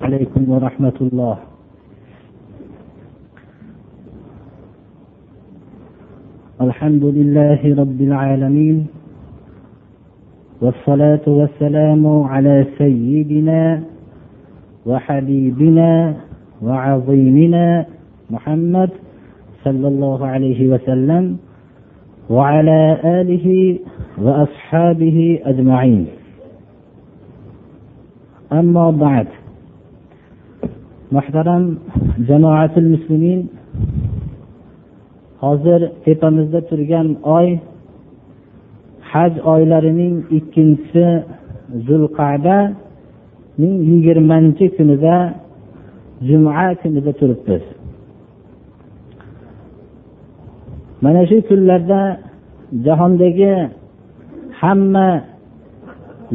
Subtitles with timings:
[0.00, 1.36] عليكم ورحمة الله.
[6.60, 8.86] الحمد لله رب العالمين
[10.60, 13.82] والصلاة والسلام على سيدنا
[14.86, 16.16] وحبيبنا
[16.62, 17.86] وعظيمنا
[18.30, 18.90] محمد
[19.64, 21.36] صلى الله عليه وسلم
[22.30, 23.78] وعلى آله
[24.18, 26.06] وأصحابه أجمعين.
[28.52, 29.26] أما بعد
[31.14, 31.64] muhtaram
[32.28, 33.40] jamoatil muslimin
[35.42, 37.48] hozir tepamizda turgan oy
[39.10, 41.06] haj oylarining ikkinchisi
[41.86, 45.16] zulqadaning yigirmanchi kunida
[46.28, 47.64] juma kunida turibmiz.
[51.02, 52.00] Mana shu kunlarda
[52.86, 53.54] jahondagi
[54.60, 55.08] hamma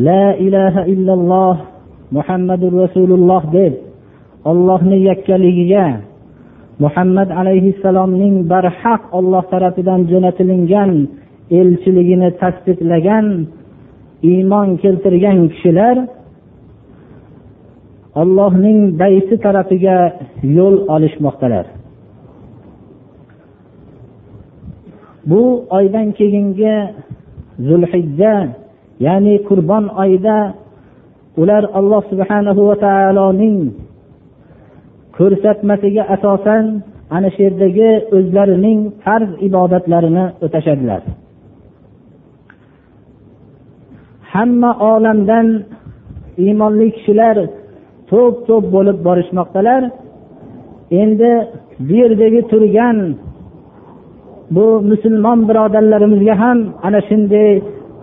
[0.08, 1.56] la ilaha illalloh
[2.16, 3.74] muhammadu rasululloh deb
[4.50, 5.86] ollohni yakkaligiga
[6.84, 10.92] muhammad alayhissalomning barhaq olloh tarafidan jo'natilingan
[11.60, 13.26] elchiligini tasdiqlagan
[14.32, 15.98] iymon keltirgan kishilar
[18.22, 19.98] ollohning bayti tarafiga
[20.58, 21.66] yo'l olishmoqdalar.
[25.30, 25.42] Bu
[25.78, 26.76] oydan keyingi
[27.68, 28.36] zulhijja
[29.06, 30.38] ya'ni qurbon oyida
[31.42, 33.58] ular alloh subhanahu va taoloning
[35.22, 36.64] ko'rsatmasiga asosan
[37.16, 41.02] ana shu yerdagi o'zlarining farz ibodatlarini o'tashadilar.
[44.34, 45.48] Hamma olamdan
[46.44, 47.38] iymonli kishilar
[48.10, 49.82] to'p to'p bo'lib borishmoqdalar.
[51.02, 51.32] Endi
[51.88, 52.98] bu yerdagi turgan
[54.56, 57.50] bu musulmon birodarlarimizga ham ana shunday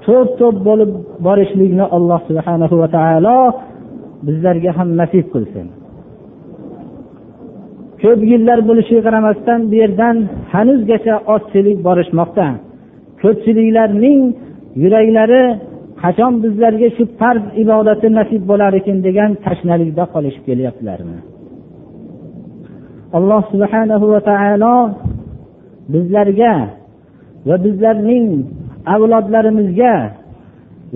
[0.04, 0.90] to'p to'p bo'lib
[1.26, 3.38] borishlikni alloh subhanahu va taolo
[4.26, 5.66] bizlarga ham nasib qilsin.
[8.02, 10.16] Ko'p yillar bo'lishiga qaramasdan bu yerdan
[10.52, 12.46] hanuzgacha ozchilik borishmoqda.
[13.22, 14.20] Ko'pchiliklarning
[14.82, 15.42] yuraklari
[16.02, 21.18] qachon bizlarga shu farz ibodati nasib bo'lar ekan degan tashnalikda qolishib kelyaptilarmi?
[23.18, 24.76] Alloh subhanahu va taolo
[25.92, 26.54] bizlarga
[27.48, 28.26] va bizlarning
[28.94, 29.94] avlodlarimizga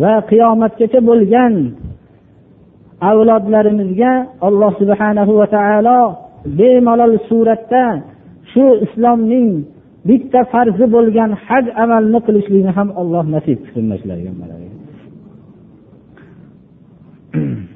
[0.03, 1.55] va qiyomatgacha bo'lgan
[3.11, 4.13] avlodlarimizga
[4.49, 6.01] alloh subhanahu va taolo
[6.59, 7.85] bemalol suratda
[8.53, 9.51] shu islomning
[10.09, 13.85] bitta farzi bo'lgan haj amalni qilishlikni ham alloh nasib qilsin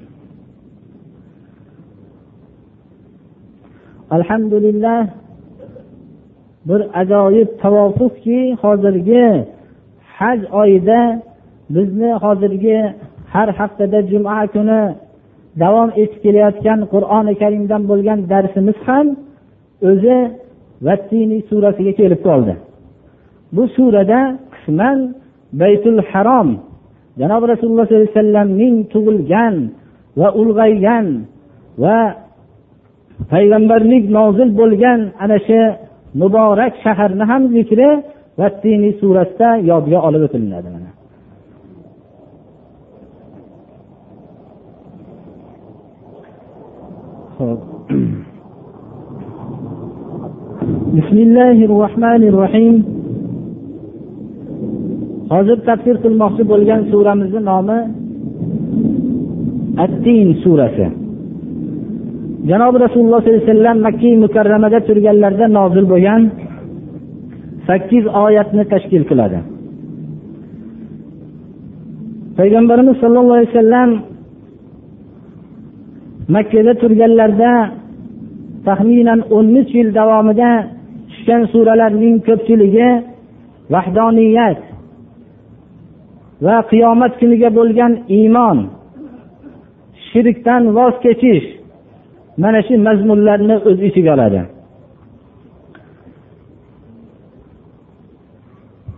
[4.17, 5.01] alhamdulillah
[6.69, 9.27] bir ajoyib tavofuqki hozirgi
[10.19, 11.01] haj oyida
[11.75, 12.79] bizni hozirgi
[13.33, 14.83] har haftada juma kuni
[15.63, 19.07] davom etib kelayotgan qur'oni karimdan bo'lgan darsimiz ham
[19.91, 20.19] o'zi
[20.87, 22.55] vattiniy surasiga kelib qoldi.
[23.57, 24.21] Bu surada
[24.55, 24.99] qisman
[25.63, 26.49] baytul harom
[27.21, 29.55] janobi rasululloh sollallohu alayhi vasallamning tug'ilgan
[30.21, 31.07] va ulg'aygan
[31.83, 31.99] va
[33.33, 35.61] payg'ambarlik nozil bo'lgan ana shu
[36.21, 37.89] muborak shaharni ham zikri
[38.41, 40.69] vattiniy surasida yodga olib o'tilinadi
[50.99, 52.77] بسم الله الرحمن الرحيم
[55.33, 57.79] hozir tafsir qilmoqchi bo'lgan suramizni nomi
[59.85, 60.87] attin surasi.
[62.51, 66.21] Janobi rasululloh sollallohu alayhi vasallam makki mukarramada turganlarida nozil bo'lgan
[67.69, 69.39] sakkiz oyatni tashkil qiladi.
[72.39, 73.91] Payg'ambarimiz sollallohu alayhi vasallam
[76.36, 77.54] makkada turganlarida
[78.68, 80.52] taxminan o'n uch yil davomida
[81.10, 82.90] tushgan suralarning ko'pchiligi
[83.74, 84.60] vahdoniyat
[86.46, 88.58] va qiyomat kuniga bo'lgan iymon
[90.10, 91.48] shirkdan voz kechish
[92.42, 94.44] mana shu mazmunlarni o'z ichiga oladi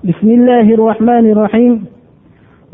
[0.09, 1.73] بسم الله الرحمن الرحيم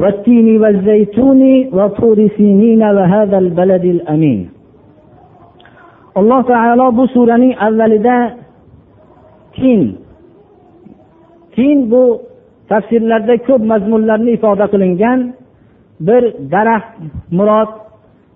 [0.01, 1.41] والتين والزيتون
[1.77, 4.49] وطور سينين وهذا البلد الأمين
[6.18, 8.16] alloh taolo bu suraning avvalida
[9.56, 9.80] tin
[11.54, 12.02] tin bu
[12.70, 15.18] tafsirlarda ko'p mazmunlarni ifoda qilingan
[16.06, 16.22] bir
[16.54, 16.94] daraxt
[17.36, 17.70] murod.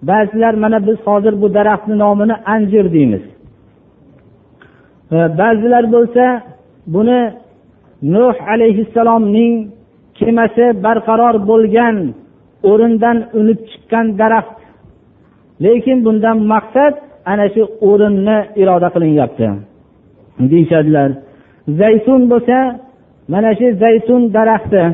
[0.02, 3.24] Ba'zilar mana biz hozir bu daraxtni nomini anjir deymiz.
[5.40, 6.24] Ba'zilar bo'lsa
[6.94, 7.20] buni
[8.14, 9.54] nuh alayhissalomning
[10.18, 11.96] kemasi barqaror bo'lgan
[12.70, 14.58] o'rindan unib chiqqan daraxt.
[15.64, 16.94] Lekin bundan maqsad
[17.32, 19.46] ana shu o'rinni iroda qilinyapti.
[20.50, 21.10] Deyishadilar
[21.80, 22.58] zaytun bo'lsa
[23.32, 24.84] mana shu zaytun daraxti.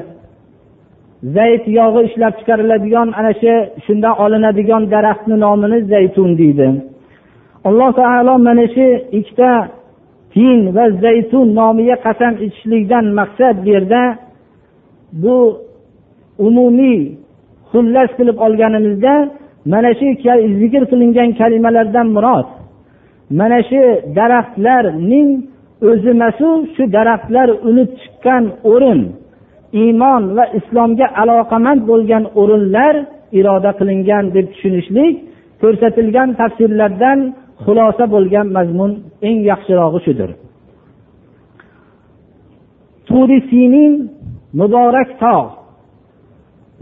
[1.37, 3.55] Zayt yog'i ishlab chiqariladigan ana shu
[3.85, 6.69] shundan olinadigan daraxtni nomini zaytun deydi.
[7.69, 8.87] Alloh taolo mana shu
[9.19, 9.53] ikkita
[10.35, 14.03] tin va zaytun nomiga qasam ichishlikdan maqsad bu yerda
[15.23, 15.37] bu
[16.47, 17.01] umumiy
[17.71, 19.15] xullas qilib olganimizda
[19.73, 20.07] mana shu
[20.61, 22.49] zikr qilingan kalimalardan murod.
[23.39, 23.83] Mana shu
[24.19, 25.29] daraxtlarning
[25.89, 29.01] o'zi mas'ul shu daraxtlar unib chiqqan o'rin.
[29.83, 32.95] Iymon va islomga aloqamand bo'lgan o'rinlar
[33.39, 35.15] iroda qilingan deb tushunishlik
[35.63, 37.19] ko'rsatilgan tafsirlardan
[37.65, 38.93] xulosa bo'lgan mazmun
[39.29, 40.31] eng yaxshirog'i shudir.
[43.09, 43.93] Turisiyning
[44.61, 45.51] muborak tog'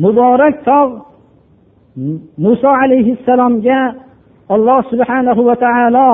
[0.05, 1.12] muborak tog'
[2.44, 3.78] muso alayhissalomga
[4.54, 6.10] alloh subhanahu va taolo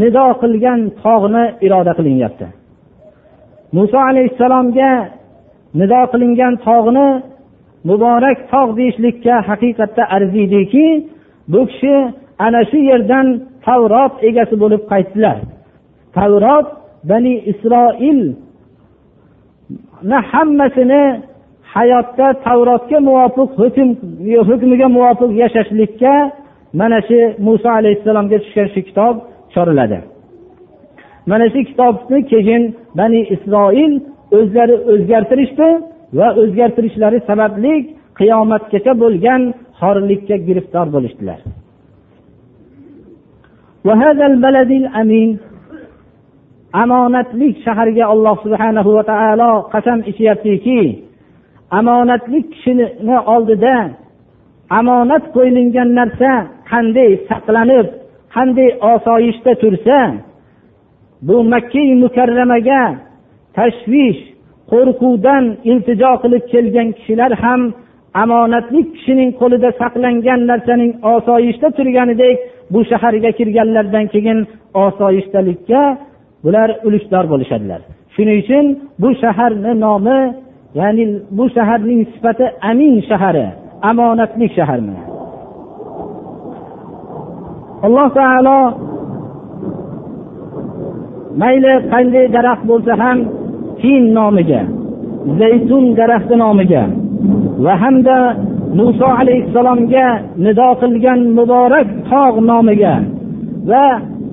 [0.00, 2.46] nido qilgan tog'ni iroda qilinyapti.
[3.76, 4.90] Muso alayhissalomga
[5.80, 7.08] nido qilingan tog'ni
[7.88, 10.86] muborak tog' deyishlikka haqiqatda arziydiki
[11.52, 11.96] bu kishi
[12.44, 13.26] ana shu yerdan
[13.66, 15.38] tavrot egasi bo'lib qaytdilar.
[16.16, 16.68] Tavrot
[17.10, 18.34] bani isroilni
[20.32, 21.04] hammasini
[21.74, 23.88] hayotda tavrotga muvofiq hukm
[24.48, 26.12] hukmiga muvofiq yashashlikka
[26.80, 29.14] mana shu muso alayhissalomga tushgan shu kitob
[29.54, 29.98] choriladi.
[31.30, 32.62] Mana shu kitobni keyin
[32.98, 33.92] bani isroil
[34.38, 35.68] o'zlari o'zgartirishdi
[36.18, 37.74] va o'zgartirishlari sababli
[38.18, 39.42] qiyomatgacha bo'lgan
[39.80, 41.40] xorlikka giriftor bo'lishdilar.
[46.82, 50.80] Omonatlik shaharga alloh subhanahu va taolo qasam ichyaptiki
[51.78, 53.76] omonatlik kishini oldida
[54.78, 56.32] omonat qo'yilgan narsa
[56.70, 57.86] qanday saqlanib
[58.34, 59.98] qanday osoyishta tursa
[61.26, 62.82] bu makka mukarramaga
[63.56, 64.20] tashvish
[64.70, 67.60] qo'rquvdan iltijo qilib kelgan kishilar ham
[68.22, 72.36] omonatlik kishining qo'lida saqlangan narsaning osoyishta turganidek
[72.72, 74.38] bu shaharga kirganlaridan keyin
[74.86, 75.82] osoyishtalikka
[76.44, 77.80] bular ulushdor bo'lishadilar.
[78.14, 78.64] Shuning uchun
[79.02, 80.20] bu shaharni nomi
[80.78, 81.04] ya'ni
[81.36, 83.46] bu shaharning sifati amin shahari
[83.90, 84.80] omonatli shahar
[87.86, 88.58] alloh taolo
[91.42, 93.18] mayli qanday daraxt bo'lsa ham
[93.80, 94.62] tin nomiga
[95.40, 96.82] zaytun daraxti nomiga
[97.64, 98.18] va hamda
[98.78, 100.06] muso alayhissalomga
[100.44, 102.94] nido qilgan muborak tog' nomiga
[103.70, 103.86] va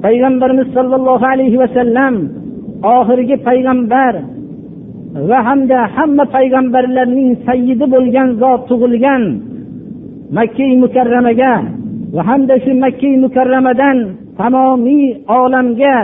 [0.06, 2.14] payg'ambarimiz sollallohu alayhi vasallam
[2.96, 4.14] oxirgi payg'ambar
[5.30, 9.24] va hamda hamma payg'ambarlarning sayyidi bo'lgan zot tug'ilgan
[10.38, 11.54] makka mukarramaga
[12.16, 13.98] va hamda shu makka mukarramadan
[14.40, 15.06] tamomiy
[15.40, 15.96] olamga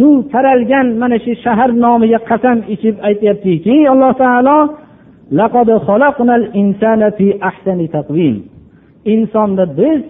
[0.00, 4.58] nur taralgan mana shu shahar nomiga qasam ichib aytyaptiki alloh taolo
[9.12, 10.02] insonni biz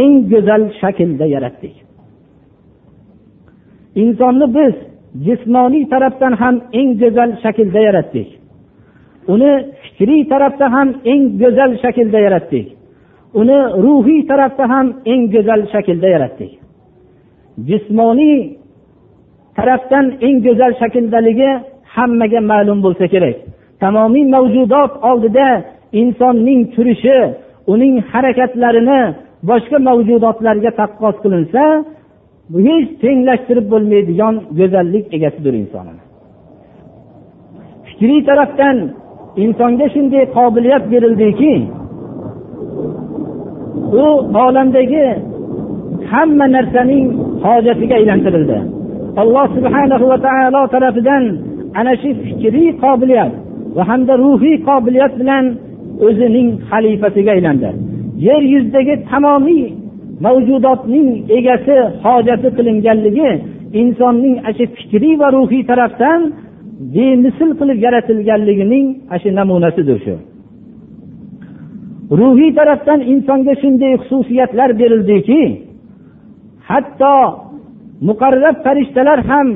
[0.00, 1.76] eng go'zal shaklda yaratdik.
[4.02, 4.74] Insonni biz
[5.26, 8.28] jismoniy tarafdan ham eng go'zal shaklda yaratdik.
[9.34, 9.52] Uni
[9.84, 12.66] fikriy tarafda ham eng go'zal shaklda yaratdik.
[13.40, 16.52] Uni ruhiy tarafda ham eng go'zal shaklda yaratdik.
[17.68, 18.38] Jismoniy
[19.56, 21.50] tarafdan eng go'zal shakldaligi
[21.94, 23.36] hammaga ma'lum bo'lsa kerak.
[23.82, 25.48] Tamomiy mavjudot oldida
[26.00, 27.18] insonning turishi
[27.72, 29.00] uning harakatlarini
[29.50, 31.64] boshqa mavjudotlarga taqqos qilinsa
[32.52, 35.86] hech tenglashtirib bo'lmaydigan go'zallik egasidir inson
[37.88, 38.76] fikriy tarafdan
[39.44, 41.54] insonga shunday qobiliyat berildiki
[44.02, 44.06] u
[44.44, 45.06] olamdagi
[46.10, 47.06] hamma narsaning
[47.44, 48.58] hojatiga aylantirildi.
[49.22, 51.24] Alloh subhanahu va taolo tarafidan
[51.80, 53.32] ana shu fikriy qobiliyat
[53.76, 55.44] va hamda ruhiy qobiliyat bilan
[56.06, 57.70] o'zining xalifasiga aylandi.
[58.26, 59.64] Yer yuzidagi tamomiy
[60.24, 63.30] mavjudotning egasi hojati qilinganligi
[63.80, 66.20] insonning shu fikriy va ruhiy tarafdan
[66.94, 68.86] bemisl qilib yaratilganligining
[69.22, 70.16] shu namunasidir shu.
[72.20, 75.42] Ruhiy tarafdan insonga shunday xususiyatlar berildiki
[76.68, 77.14] hatto
[78.08, 79.48] muqarrab farishtalar ham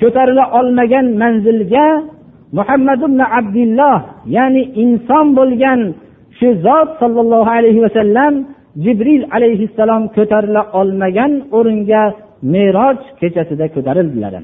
[0.00, 1.86] ko'tarila olmagan manzilga
[2.58, 3.98] muhammad ibn abdulloh
[4.36, 5.80] ya'ni inson bo'lgan
[6.38, 8.32] shu zot sollallohu alayhi vasallam
[8.84, 12.02] jibril alayhissalom ko'tarila olmagan o'ringa
[12.54, 14.34] meroj kechasida ko'tarildilar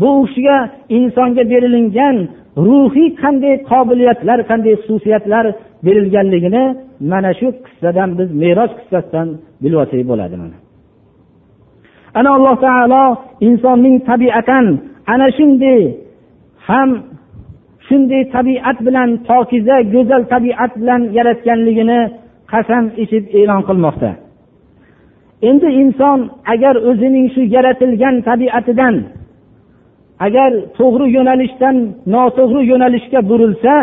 [0.00, 0.56] bu kishiga
[0.98, 2.16] insonga berilingan
[2.66, 5.44] ruhiy qanday qobiliyatlar qanday xususiyatlar
[5.86, 6.64] berilganligini
[7.10, 9.28] mana shu qissadan biz meroj qissasidan
[9.62, 10.56] bilib olsak bo'ladi mana.
[12.18, 13.04] Ana alloh taolo
[13.48, 14.66] insonning tabiatan
[15.12, 15.80] ana shunday
[16.68, 16.90] ham
[17.86, 22.00] shunday tabiat bilan pokiza go'zal tabiat bilan yaratganligini
[22.52, 24.10] qasam ichib e'lon qilmoqda.
[25.48, 26.18] Endi inson
[26.54, 28.94] agar o'zining shu yaratilgan tabiatidan
[30.26, 31.76] agar to'g'ri yo'nalishdan
[32.14, 33.74] noto'g'ri yo'nalishga burilsa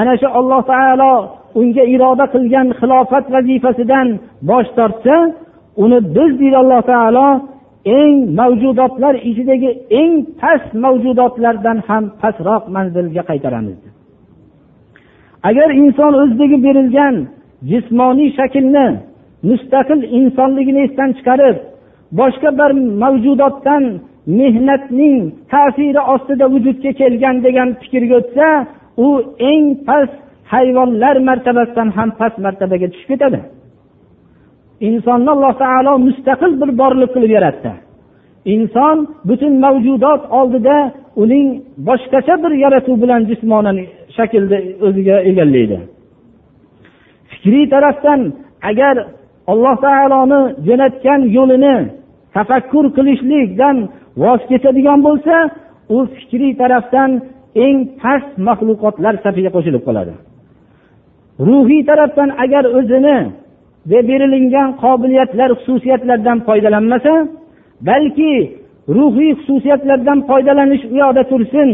[0.00, 1.12] ana shu alloh taolo
[1.60, 4.08] unga iroda qilgan xilofat vazifasidan
[4.48, 5.16] bosh tortsa
[5.84, 7.28] uni biz deydi alloh taolo
[8.00, 13.78] eng mavjudotlar ichidagi eng past mavjudotlardan ham pastroq manzilga qaytaramiz.
[15.48, 17.14] Agar inson o'zidagi berilgan
[17.70, 18.86] jismoniy shaklni
[19.50, 21.56] mustaqil insonligini esdan chiqarib
[22.20, 22.70] boshqa bir
[23.02, 23.84] mavjudotdan
[24.38, 25.18] mehnatning
[25.52, 28.48] ta'siri ostida vujudga kelgan degan fikrga o'tsa
[29.06, 29.08] u
[29.50, 30.16] eng past
[30.52, 33.40] hayvonlar martabasidan ham past martabaga tushib ketadi.
[34.88, 37.72] Insonni alloh taolo mustaqil bir borliq qilib yaratdi.
[38.54, 38.96] Inson
[39.28, 40.76] butun mavjudot oldida
[41.22, 41.46] uning
[41.88, 43.76] boshqacha bir yaratuv bilan jismonan
[44.16, 45.78] shaklda o'ziga egallaydi.
[47.46, 48.20] Fikriy tarafdan
[48.70, 48.96] agar
[49.52, 51.76] alloh taoloni jo'natgan yo'lini
[52.34, 53.76] tafakkur qilishlikdan
[54.22, 55.36] voz kechadigan bo'lsa
[55.96, 57.10] u fikriy tarafdan
[57.66, 60.14] eng past maxluqotlar safiga qo'shilib qoladi.
[61.48, 63.18] Ruhiy tarafdan agar o'zini
[63.90, 67.14] berilingan qobiliyatlar xususiyatlardan foydalanmasa
[67.88, 68.32] balki
[68.96, 71.70] ruhiy xususiyatlardan foydalanish u yoqda tursin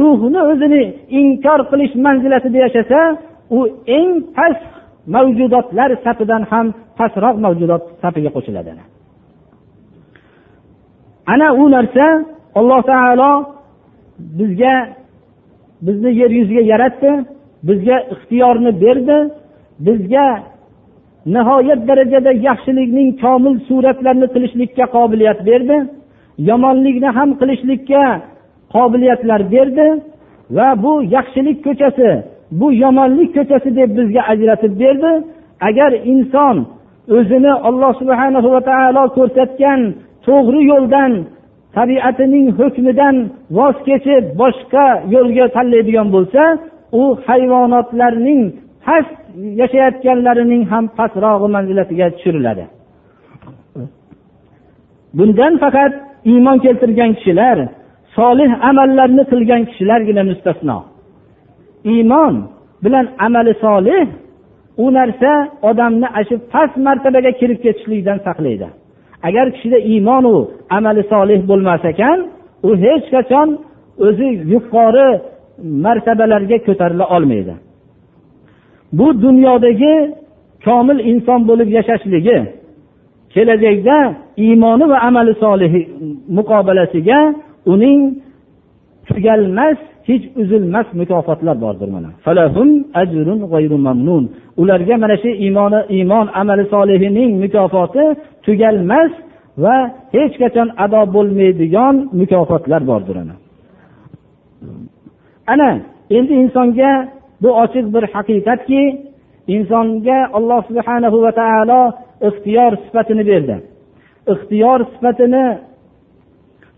[0.00, 0.82] ruhni o'zini
[1.20, 3.00] inkor qilish manzilatida yashasa
[3.56, 3.58] u
[3.98, 6.66] eng past mavjudotlar safidan ham
[6.98, 8.70] pastroq mavjudot safiga qo'shiladi.
[11.32, 12.06] Ana u narsa
[12.58, 13.32] alloh taolo
[14.38, 14.74] bizga
[15.86, 17.12] bizni yer yuziga yaratdi
[17.68, 19.18] bizga ixtiyorni berdi
[19.86, 20.26] bizga
[21.34, 25.76] nihoyat darajada yaxshilikning komil suratlarini qilishlikka qobiliyat berdi
[26.48, 28.04] yomonlikni ham qilishlikka
[28.74, 29.86] qobiliyatlar berdi
[30.56, 32.10] va bu yaxshilik ko'chasi
[32.60, 35.12] bu yomonlik ko'chasi deb bizga ajratib berdi.
[35.68, 36.56] Agar inson
[37.16, 39.80] o'zini alloh subhana va taolo ko'rsatgan
[40.26, 41.12] to'g'ri yo'ldan
[41.76, 43.16] tabiatining hukmidan
[43.58, 46.42] voz kechib boshqa yo'lga tanlaydigan bo'lsa
[47.00, 48.42] u hayvonotlarning
[48.86, 49.16] past
[49.60, 52.64] yashayotganlarining ham pastrog'i manzilatiga tushiriladi.
[55.18, 55.92] Bundan faqat
[56.32, 57.56] iymon keltirgan kishilar
[58.16, 60.78] solih amallarni qilgan kishilargina mustasno.
[61.84, 62.34] Iymon
[62.84, 64.06] bilan amali solih
[64.76, 68.68] u narsa odamni ana shu past martabaga kirib ketishlikdan saqlaydi.
[69.28, 70.36] Agar kishida iymonu
[70.76, 72.18] amali solih bo'lmas ekan
[72.68, 73.48] u hech qachon
[74.06, 75.08] o'zi yuqori
[75.84, 77.54] martabalarga ko'tarila olmaydi.
[78.98, 79.94] Bu dunyodagi
[80.64, 82.38] komil inson bo'lib yashashligi
[83.34, 83.98] kelajakda
[84.36, 85.80] iymoni va amali solihi
[86.36, 87.20] muqobalasiga
[87.72, 88.00] uning
[89.08, 92.10] tugalmas hech uzilmas mukofotlar bordir mana.
[94.62, 98.04] Ularga mana shu iymoni iymon amali solihining mukofoti
[98.44, 99.12] tugalmas
[99.64, 99.76] va
[100.14, 103.34] hech qachon ado bo'lmaydigan mukofotlar bordir ana.
[105.52, 105.70] Ana
[106.16, 106.92] endi insonga
[107.42, 108.82] bu ochiq bir haqiqatki
[109.54, 111.80] insonga alloh subhanahu va taolo
[112.28, 113.56] ixtiyor sifatini berdi.
[114.32, 115.46] Ixtiyor sifatini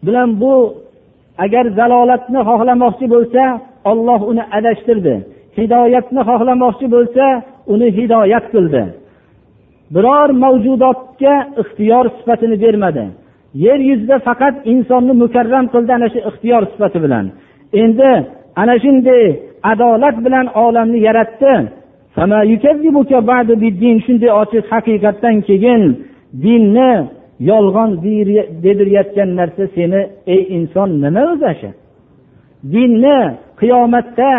[0.07, 0.55] bilan bu
[1.45, 3.43] agar zalolatni xohlamoqchi bo'lsa
[3.91, 5.15] olloh uni adashtirdi.
[5.59, 7.25] Hidoyatni xohlamoqchi bo'lsa
[7.73, 8.83] uni hidoyat qildi.
[9.95, 13.05] Biror mavjudotga ixtiyor sifatini bermadi.
[13.65, 17.27] Yer yuzida faqat insonni mukarram qildi ana shu ixtiyor sifati bilan.
[17.83, 18.13] Endi
[18.63, 19.25] ana shunday
[19.73, 21.55] adolat bilan olamni yaratdi.
[24.05, 25.83] Shunday ochiq haqiqatdan keyin
[26.45, 26.93] dinni
[27.41, 27.91] yolg'on
[28.65, 31.71] dedirayotgan narsa seni ey inson nima o'zi
[32.73, 33.19] dinni
[33.61, 34.31] qiyomatda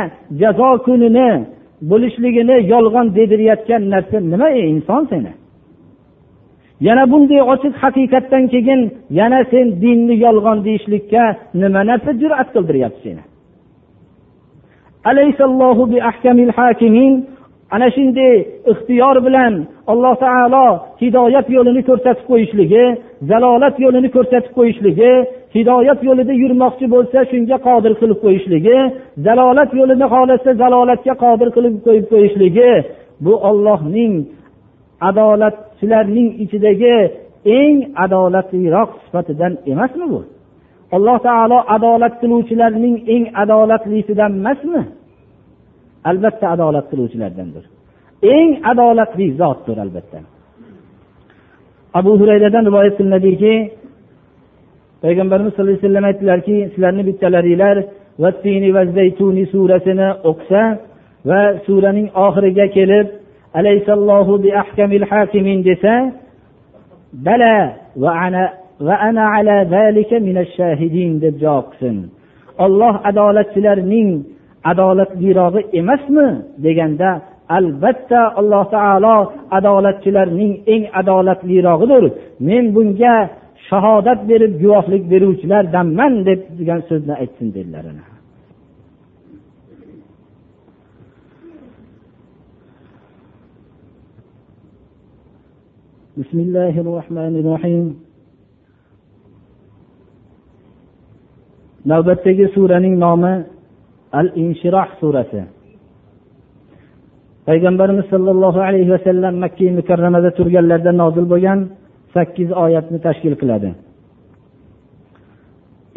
[0.42, 1.30] jazo kunini
[1.90, 5.34] bo'lishligini yolg'on dedirayotgan narsa nima ey inson seni?
[6.88, 8.82] Yana bunday ochiq haqiqatdan keyin
[9.20, 11.24] yana sen dinni yolg'on deyishlikka
[11.62, 13.24] nima narsa jur'at qildiryapti seni?
[17.74, 18.36] Ana shunday
[18.72, 19.54] ixtiyor bilan
[19.92, 20.68] alloh taolo
[21.02, 22.86] hidoyat yo'lini ko'rsatib qo'yishligi
[23.30, 25.12] zalolat yo'lini ko'rsatib qo'yishligi
[25.56, 28.78] hidoyat yo'lida yurmoqchi bo'lsa shunga qodir qilib qo'yishligi
[29.26, 32.72] zalolat yo'lini xohlasa zalolatga qodir qilib qo'yib qo'yishligi
[33.26, 34.14] bu ollohning
[35.10, 36.98] adolatchilarning ichidagi
[37.60, 40.20] eng adolatliroq sifatidan emasmi bu?
[40.96, 44.82] Alloh taolo adolat qiluvchilarning eng adolatlisidan emasmi?
[46.10, 47.64] Albatta adolat qiluvchilardandir.
[48.36, 50.20] Eng adolatli zotdir albatta.
[52.00, 53.54] Abu hurayradan rivoyat qilinadiki
[55.04, 57.78] payg'ambarimiz sallallohu alayhi vasallam aytdilarki sizlarni bittalaringlar
[58.24, 60.64] vattini va zaytuni surasini o'qisa
[61.30, 63.08] va suraning oxiriga kelib
[63.60, 65.94] alaysallohu bi ahkamil hakimin desa
[67.28, 67.56] bala
[68.04, 68.44] va ana
[68.88, 71.98] va ana ala zalika minash shahidin deb javob qilsin.
[72.66, 74.10] Olloh adolatchilarning
[74.71, 76.29] adolatlirog'i emasmi
[76.65, 77.11] deganda
[77.59, 79.17] albatta alloh taolo
[79.59, 82.05] adolatchilarning eng adolatlirog'idir
[82.49, 83.17] men bunga
[83.69, 87.87] shahodat berib guvohlik beruvchilardanman deb degan so'zni aytsin dedilar
[96.21, 97.87] بسم الله الرحمن الرحيم
[101.91, 103.35] navbatdagi suraning nomi
[104.12, 105.42] al inshiroh surasi.
[107.48, 111.60] Payg'ambarimiz sollallohu alayhi vasallam makka mukarramada turganlarida nozil bo'lgan
[112.16, 113.70] sakkiz oyatni tashkil qiladi.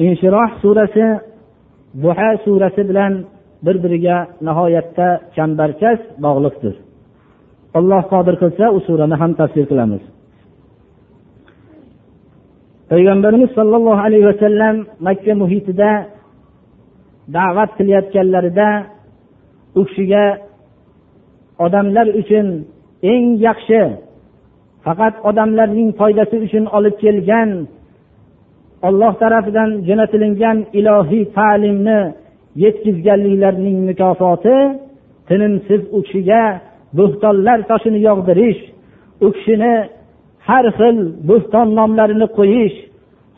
[0.06, 1.06] Inshiroh surasi
[2.02, 3.12] duha surasi bilan
[3.66, 6.74] bir biriga nihoyatda chambarchas bog'liqdir.
[7.78, 10.02] Alloh qodir qilsa u surani ham tafsir qilamiz.
[12.90, 15.90] Payg'ambarimiz sollallohu alayhi vasallam makka muhitida
[17.36, 18.70] da'vat qilayotganlarida
[19.80, 20.24] u kishiga
[21.64, 22.46] odamlar uchun
[23.12, 23.82] eng yaxshi
[24.84, 27.50] faqat odamlarning foydasi uchun olib kelgan
[28.88, 32.00] olloh tarafidan jo'natilingan ilohiy ta'limni
[32.62, 34.56] yetkazganliklarining mukofoti
[35.28, 36.42] tinimsiz u kishiga
[36.98, 38.60] bo'xtonlar toshini yog'dirish
[39.24, 39.74] u kishini
[40.48, 40.96] har xil
[41.28, 42.76] bo'xton nomlarini qo'yish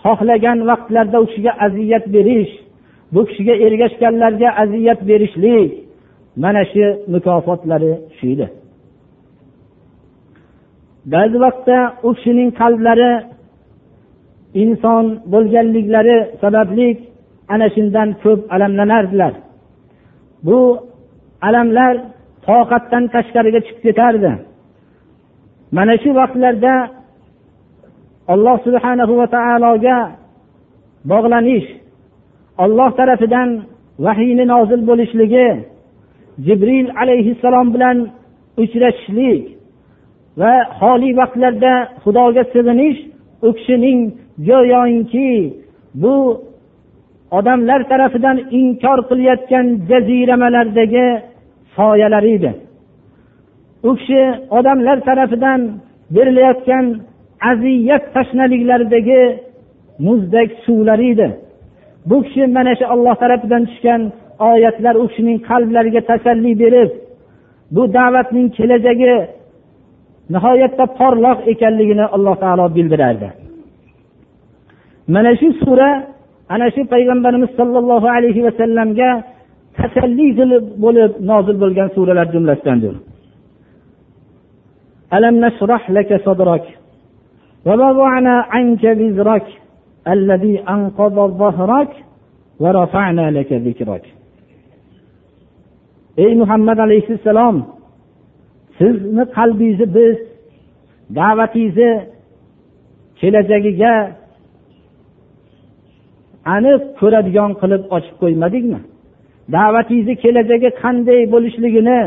[0.05, 2.53] xohlagan vaqtlarda u kishiga aziyat berish
[3.14, 5.71] bu kishiga ergashganlarga aziyat berishlik
[6.43, 8.47] mana shu mukofotlari shu edi
[11.12, 13.12] ba'zi vaqtda u kishining qalblari
[14.62, 16.89] inson bo'lganliklari sababli
[17.52, 19.35] ana shundan ko'p alamlanardilar.
[20.47, 20.58] Bu
[21.49, 21.95] alamlar
[22.47, 24.32] toqatdan tashqariga chiqib ketardi.
[25.76, 26.75] Mana shu vaqtlarda
[28.32, 29.99] alloh subhanahu va taologa
[31.13, 31.69] bog'lanish
[32.63, 33.49] olloh tarafidan
[34.05, 35.49] vahiyni nozil bo'lishligi
[36.47, 37.97] jibril alayhissalom bilan
[38.63, 39.43] uchrashishlik
[40.41, 42.99] va xoli vaqtlarda xudoga sig'inish
[43.47, 44.01] u kishining
[44.49, 45.33] go'yoki
[46.03, 46.15] bu
[47.39, 51.07] odamlar tarafidan inkor qilayotgan jaziramalardagi
[51.77, 52.53] soyalari edi.
[53.89, 54.23] U kishi
[54.59, 55.61] odamlar tarafidan
[56.15, 56.85] berilayotgan
[57.51, 59.23] aziyat tashnaliklaridagi
[60.07, 61.29] muzdek suvlar edi.
[62.10, 64.01] bu kishi mana shu olloh tarafidan tushgan
[64.50, 66.92] oyatlar u kishining qalblariga tasalli berib
[67.75, 69.16] bu da'vatning kelajagi
[70.34, 73.29] nihoyatda porloq ekanligini alloh taolo bildirardi
[75.14, 75.90] mana shu sura
[76.53, 79.10] ana shu payg'ambarimiz sollallohu alayhi vasallamga
[79.79, 80.27] tasalli
[80.84, 82.96] bo'lib nozil bo'lgan suralar jumlasidandir
[85.14, 86.66] ألم نشرح لك صدرك
[87.66, 89.48] ووضعنا عنك وزرك
[90.08, 91.92] الذي أنقض ظهرك
[92.60, 94.05] ورفعنا لك ذكرك
[96.18, 97.58] ey muhammad alayhissalom
[98.77, 100.18] sizni qalbingizni biz
[101.18, 101.92] da'vatingizni
[103.20, 103.96] kelajagiga
[106.55, 108.79] aniq ko'radigan qilib ochib qo'ymadikmi
[109.55, 112.01] da'vatingizni kelajagi qanday bo'lishligini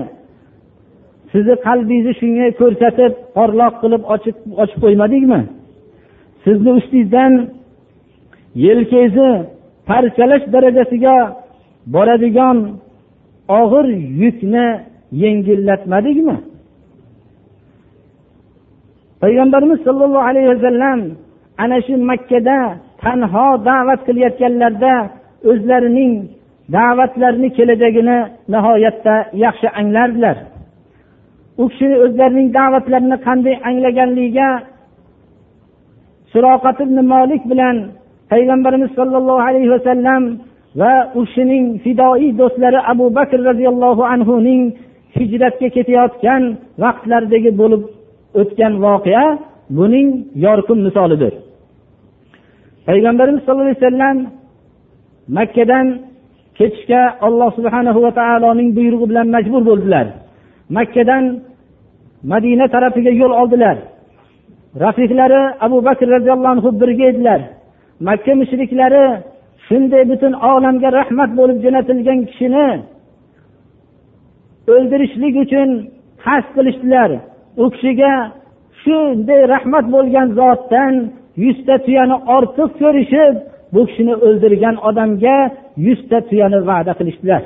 [1.33, 5.40] sizni qalbingizni shunga ko'rsatib porloq qilib ochib ochib qo'ymadikmi
[6.44, 7.33] sizni ustingizdan
[8.56, 9.32] yelkangizni
[9.88, 11.18] parchalash darajasiga
[11.94, 12.58] boradigan
[13.60, 13.86] og'ir
[14.24, 14.68] yukni
[15.24, 16.38] yengillatmadikmi?
[19.22, 21.00] Payg'ambarimiz sollallohu alayhi vasallam
[21.63, 22.60] ana shu makkada
[23.02, 24.96] tanho da'vat qilayotganlarida
[25.52, 26.13] o'zlarining
[26.76, 28.18] da'vatlarini kelajagini
[28.54, 30.38] nihoyatda yaxshi anglardilar.
[31.62, 34.50] U kishi o'zlarining da'vatlarini qanday anglaganligiga
[36.32, 37.78] suroqat ibn molik bilan
[38.34, 40.24] payg'ambarimiz sollallohu alayhi vasallam
[40.82, 44.62] va u kishining fidoiy do'stlari abu bakr roziyallohu anhuning
[45.17, 46.43] hijratga ketayotgan
[46.84, 47.84] vaqtlaridagi bo'lib
[48.41, 49.26] o'tgan voqea
[49.78, 50.08] buning
[50.46, 51.34] yorqin misolidir.
[52.88, 54.17] Payg'ambarimiz sollallohu alayhi vasallam
[55.38, 55.86] makkadan
[56.58, 60.06] ketishga alloh subhanahu va taoloning buyrug'i bilan majbur bo'ldilar.
[60.78, 61.24] Makkadan
[62.32, 63.78] madina tarafiga yo'l oldilar.
[64.86, 67.41] Rafiqlari abu bakr roziyallohu anhu birga edilar.
[67.99, 69.06] Makka mushriklari
[69.67, 72.67] shunday butun olamga rahmat bo'lib jo'natilgan kishini
[74.73, 75.69] o'ldirishlik uchun
[76.23, 77.10] qasd qilishdilar.
[77.63, 78.13] U kishiga
[78.84, 80.93] shunday rahmat bo'lgan zotdan
[81.43, 83.36] yuzta tuyani ortiq ko'rishib
[83.73, 85.38] bu kishini o'ldirgan odamga
[85.88, 87.43] yuzta tuyani va'da qilishdilar.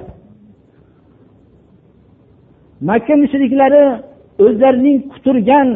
[2.90, 3.86] Makka mushriklari
[4.46, 5.68] o'zlarining quturgan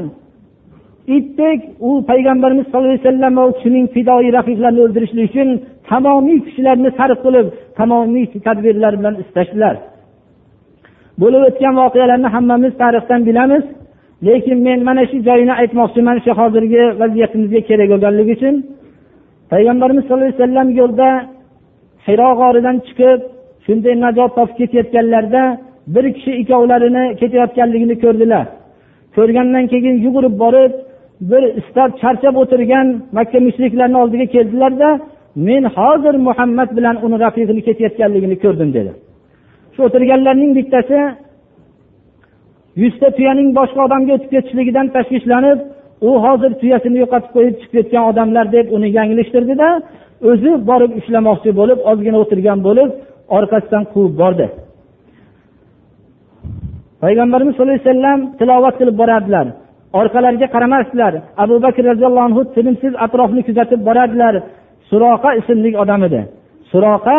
[1.18, 5.50] itdek u payg'ambarimiz sallallohu alayhi vasallam va u kishining fidoyi rafiqlarini o'ldirishlik uchun
[5.90, 7.48] tamomiy kuchlarni sarf qilib
[7.80, 9.76] tamomiy tadbirlar bilan istashdilar
[11.22, 13.64] bo'lib o'tgan voqealarni hammamiz tarixdan bilamiz
[14.28, 18.56] lekin men mana shu joyini aytmoqchiman shu hozirgi vaziyatimizga kerak bo'lganligi uchun.
[19.52, 21.10] Payg'ambarimiz sallallohu alayhi vasallam yo'lda
[22.08, 23.20] hiro g'oridan chiqib
[23.66, 25.44] shunday najot topib ketayotganlarida
[25.96, 28.46] bir kishi ikkovlarini ketayotganligini ko'rdilar.
[29.16, 30.72] Ko'rgandan keyin yugurib borib
[31.30, 34.90] bir istab charchab o'tirgan makka mushriklarni oldiga keldilarda
[35.48, 38.92] men hozir muhammad bilan uni rafiqini ketayotganligini ko'rdim dedi.
[39.74, 41.00] Shu o'tirganlarning bittasi
[42.84, 45.60] yuzta tuyaning boshqa odamga o'tib ketishligidan tashvishlanib
[46.08, 49.70] u hozir tuyasini yo'qotib qo'yib chiqib ketgan odamlar deb uni yanglishtirdida
[50.32, 52.90] o'zi borib ushlamoqchi bo'lib ozgina o'tirgan bo'lib
[53.38, 54.46] orqasidan quvib bordi.
[57.04, 59.48] Payg'ambarimiz sallallohu alayhi vasallam tilovat qilib borardilar.
[60.00, 61.14] Orqalariga qaramasdilar.
[61.44, 64.36] Abu bakr roziyallohu anhu tinimsiz atrofni kuzatib borardilar
[64.90, 66.22] suroqa ismli odam edi.
[66.72, 67.18] Suroqa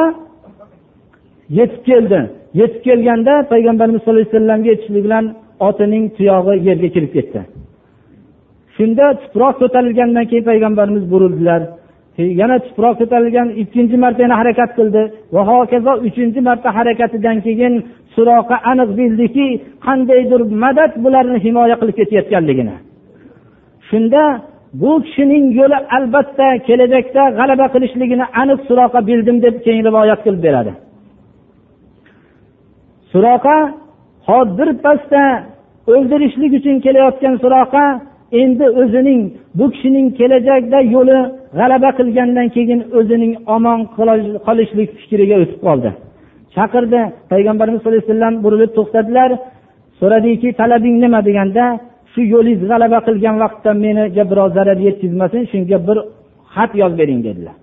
[1.59, 2.21] yetib keldi.
[2.61, 5.25] Yetib kelganda payg'ambarimiz sallallohu alayhi vasallamga yetishlik bilan
[5.69, 7.41] otining tuyog'i yerga kirib ketdi.
[8.77, 11.61] Shunda tuproq ko'tarilgandan keyin payg'ambarimiz burildilar.
[12.41, 15.03] Yana tuproq ko'tarilgan ikkinchi marta yana harakat qildi.
[15.35, 17.75] Va hokazo uchinchi marta harakatidan keyin
[18.15, 19.47] suroqa aniq bildiki
[19.87, 22.77] qandaydir madad bularni himoya qilib ketayotganligini.
[23.89, 24.23] Shunda
[24.81, 30.73] bu kishining yo'li albatta kelajakda g'alaba qilishligini aniq suroqa bildim deb keyin rivoyat qilib beradi.
[33.13, 33.57] Suroqa
[34.59, 35.25] birpasda
[35.93, 37.85] o'ldirishlik uchun kelayotgan suroqa
[38.43, 39.21] endi o'zining
[39.59, 41.19] bu kishining kelajakda yo'li
[41.59, 43.81] g'alaba qilgandan keyin o'zining omon
[44.47, 45.91] qolishlik fikriga o'tib qoldi.
[46.57, 47.01] Chaqirdi.
[47.33, 49.31] Payg'ambarimiz sallallohu alayhi vasallam burilib to'xtadilar.
[50.01, 51.65] So'radiki talabing nima deganda
[52.13, 55.99] shu yo'lingiz g'alaba qilgan vaqtda meniga biroz zarar yetkazmasin shunga bir
[56.55, 57.57] xat yozib bering dedilar.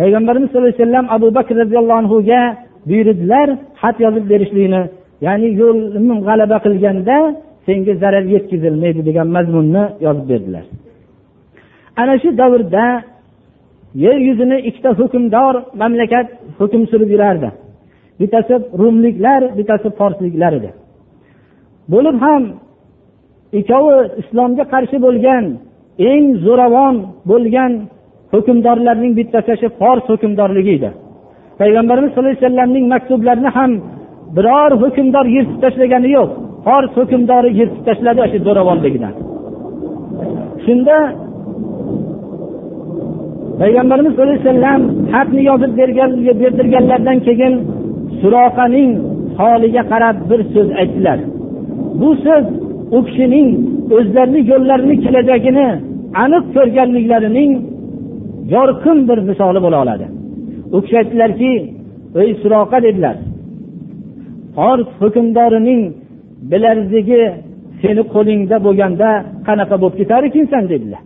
[0.00, 2.40] Payg'ambarimiz sallallohu alayhi vasallam abu bakr roziyallohu anhuga
[2.88, 3.48] buyurdilar
[3.82, 4.82] xat yozib berishlikni
[5.26, 7.16] ya'ni yo'lim g'alaba qilganda
[7.66, 10.64] senga zarar yetkazilmaydi degan mazmunni yozib berdilar.
[12.00, 12.84] Ana shu davrda
[13.94, 16.26] yer yuzini ikkita hukmdor mamlakat
[16.58, 17.48] hukm surib yurardi.
[18.20, 20.70] Bittasi rumliklar bittasi forsliklar edi.
[21.92, 22.42] Bo'lib ham
[23.58, 25.44] ikkovi islomga qarshi bo'lgan
[26.10, 26.96] eng zo'ravon
[27.30, 27.72] bo'lgan
[28.32, 30.90] hukmdorlarning bittasi shu fors hukmdorligi edi.
[31.60, 33.72] Payg'ambarimiz sallallohu alayhi vasallamning maktublarini ham
[34.36, 36.30] biror hukmdor yirtib tashlagani yo'q.
[36.66, 39.14] Fors hukmdori yirtib tashladi shu zo'ravonligidan.
[40.64, 40.96] Shunda
[43.60, 44.80] payg'ambarimiz sallallohu alayhi vasallam
[45.12, 45.72] xatni yozib
[46.42, 47.54] berdirganlaridan keyin
[48.20, 48.90] suroqaning
[49.38, 51.18] holiga qarab bir so'z aytdilar.
[52.00, 52.44] Bu so'z
[52.96, 53.48] u kishining
[53.96, 55.68] o'zlarini yo'llarini kelajagini
[56.22, 57.50] aniq ko'rganliklarining
[58.54, 60.06] yorqin bir misoli bo'la oladi.
[60.76, 61.52] U kishi aytdilarki
[62.20, 63.16] ey suroqa dedilar.
[64.54, 65.82] Fors hukmdorining
[66.50, 67.22] bilarzigi
[67.80, 69.10] seni qo'lingda bo'lganda
[69.46, 71.02] qanaqa bo'lib ketar ekansan dedilar.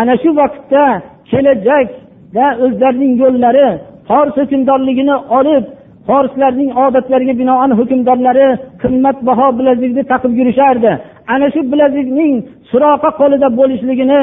[0.00, 0.84] Ana shu vaqtda
[1.34, 3.66] kelajakda o'zlarining yo'llari
[4.08, 5.64] fors hukmdorligini olib
[6.08, 8.46] forslarning odatlariga binoan hukmdorlari
[8.82, 10.92] qimmatbaho bilazikni taqib yurishardi.
[11.34, 12.34] Ana shu bilazikning
[12.70, 14.20] suroqa qo'lida bo'lishligini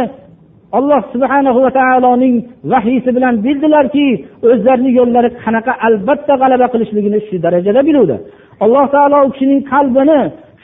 [0.78, 2.36] alloh subhana va taoloning
[2.71, 4.08] vahiysi bilan bildilarki
[4.52, 8.15] o'zlarini yo'llari qanaqa albatta g'alaba qilishligini shu darajada biluvdi.
[8.63, 10.19] Alloh taolo u kishining qalbini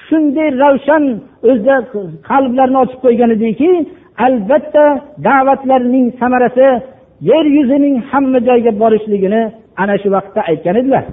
[0.07, 1.03] shunday ravshan
[1.49, 1.75] o'zida
[2.29, 3.71] qalblarini ochib qo'ygan ediki
[4.25, 4.85] albatta
[5.27, 6.67] da'vatlarining samarasi
[7.29, 9.41] yer yuzining hamma joyga borishligini
[9.81, 11.05] ana shu vaqtda aytgan edilar.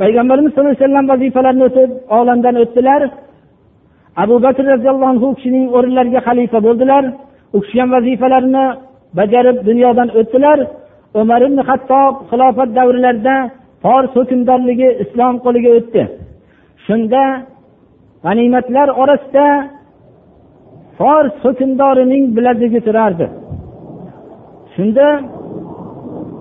[0.00, 3.02] Payg'ambarimiz sallallohu alayhi vasallam vazifalarini o'tib olamdan o'tdilar.
[4.22, 7.04] Abu bakr roziyallohu anhu kishining o'rinlariga xalifa bo'ldilar.
[7.56, 8.64] U kishi ham vazifalarini
[9.18, 10.58] bajarib dunyodan o'tdilar.
[11.20, 13.36] Umar ibn hattob xilofat davrlarida
[13.82, 16.02] fors hukmdorligi islom qo'liga o'tdi.
[16.86, 17.22] Shunda
[18.24, 19.46] g'animatlar orasida
[20.98, 23.26] fors hukmdorining bilagigi turardi.
[24.74, 25.06] Shunda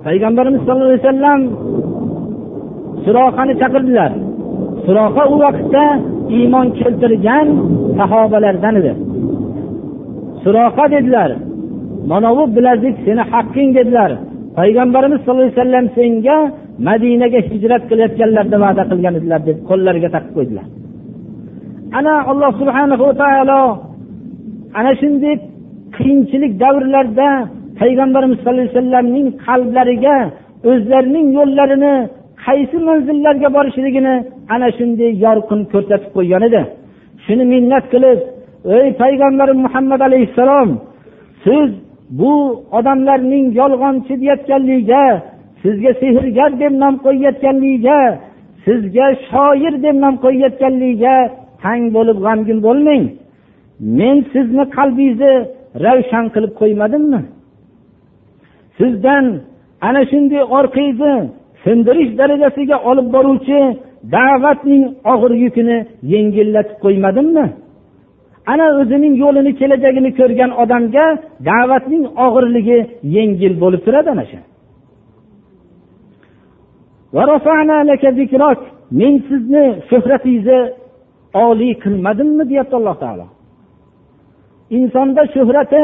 [0.06, 1.42] payg'ambarimiz sollallohu alayhi vasallam
[3.06, 4.12] surohani chaqirdilar.
[4.86, 5.86] Suroha u vaqtda
[6.38, 7.48] iymon keltirgan
[7.98, 8.94] sahobalardan edi.
[10.44, 11.32] Suroha dedilar
[12.10, 14.12] mana bu bilazik seni haqqing dedilar.
[14.58, 16.38] Payg'ambarimiz sallallohu alayhi vasallam senga
[16.88, 20.66] madinaga hijrat qilayotganlarda va'da qilgan edilar deb qo'llariga taqib qo'ydilar.
[22.00, 23.62] Ana alloh subhanahu va taolo
[24.78, 25.36] ana shunday
[25.98, 27.30] qiyinchilik davrlarda
[27.80, 30.18] payg'ambarimiz sallallohu alayhi vasallamning qalblariga
[30.70, 31.94] o'zlarining yo'llarini
[32.46, 34.16] qaysi manzillarga borishligini
[34.54, 36.62] ana shunday yorqin ko'rsatib qo'ygan edi.
[37.26, 38.20] Shuni minnat qilib
[38.78, 40.70] ey payg'ambarim muhammad alayhissalom
[41.46, 41.70] siz
[42.20, 42.34] bu
[42.78, 45.04] odamlarning yolg'onchi deyayotganligiga
[45.62, 48.00] sizga sehrgar deb nom qo'yayotganligiga
[48.66, 51.16] sizga shoir deb nom qo'yayotganligiga
[51.64, 53.04] tang bo'lib g'amgin bo'lmang.
[53.80, 55.34] Men sizni qalbingizni
[55.86, 57.22] ravshan qilib qo'ymadimmi?
[58.78, 59.26] Sizdan
[59.88, 61.16] ana shunday orqangizni
[61.64, 63.60] sindirish darajasiga olib boruvchi
[64.16, 65.78] da'vatning og'ir yukini
[66.14, 67.46] yengillatib qo'ymadimmi?
[68.52, 71.06] Ana o'zining yo'lini kelajagini ko'rgan odamga
[71.50, 72.80] da'vatning og'irligi
[73.16, 74.40] yengil bo'lib turadi ana shu.
[79.00, 80.60] Men sizni shuhratingizni
[81.46, 83.26] oliy qilmadimmi deyapti alloh taolo.
[84.78, 85.84] Insonda shuhrati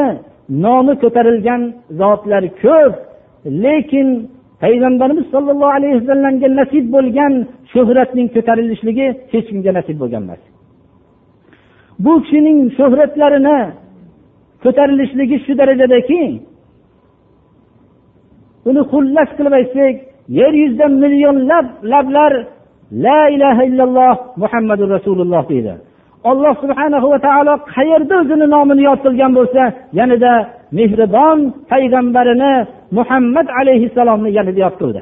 [0.64, 1.62] nomi ko'tarilgan
[2.00, 2.94] zotlar ko'p
[3.64, 4.08] lekin
[4.62, 7.32] payg'ambarimiz sollallohu alayhi vasallamga nasib bo'lgan
[7.72, 10.42] shuhratning ko'tarilishligi hech kimga nasib bo'lgan emas.
[12.04, 13.58] Bu kishining shuhratlarini
[14.64, 16.22] ko'tarilishligi shu darajadaki
[18.68, 19.94] uni xullas qilib aytsak
[20.38, 22.32] yer yuzida millionlab lablar
[23.04, 25.74] la ilaha illalloh muhammadu rasululloh deydi.
[26.30, 29.62] Alloh subhanahu va taolo qayerda o'zini nomini yod qilgan bo'lsa
[29.98, 30.32] yanada
[30.78, 31.38] mehribon
[31.72, 32.52] payg'ambarini
[32.98, 35.00] muhammad alayhissalomni yanada yod qildi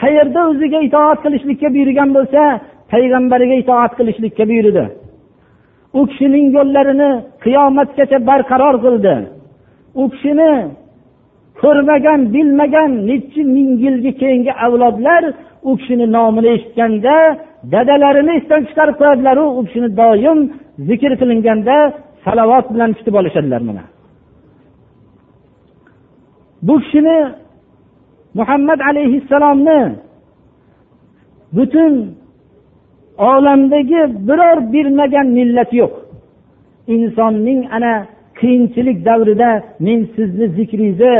[0.00, 2.42] qayerda o'ziga itoat qilishlikka buyurgan bo'lsa
[2.92, 4.84] payg'ambariga itoat qilishlikka buyurdi.
[5.98, 7.10] U kishining yo'llarini
[7.44, 9.14] qiyomatgacha barqaror qildi.
[10.00, 10.52] U kishini
[11.60, 15.22] ko'rmagan bilmagan nechi ming yilga keyingi avlodlar
[15.68, 17.14] u kishini nomini eshitganda
[17.72, 20.38] dadalarini esdan chiqarib qo'yadilaru u kishini doim
[20.88, 21.76] zikr qilinganda
[22.24, 23.84] salovat bilan kutib olishadilar mana.
[26.66, 27.18] Bu kishini
[28.38, 29.80] muhammad alayhissalomni
[31.56, 31.92] butun
[33.18, 35.92] olamdagi biror bilmagan millat yo'q.
[36.94, 37.94] Insonning ana
[38.40, 39.50] qiyinchilik davrida
[39.86, 41.16] men sizni zikringizni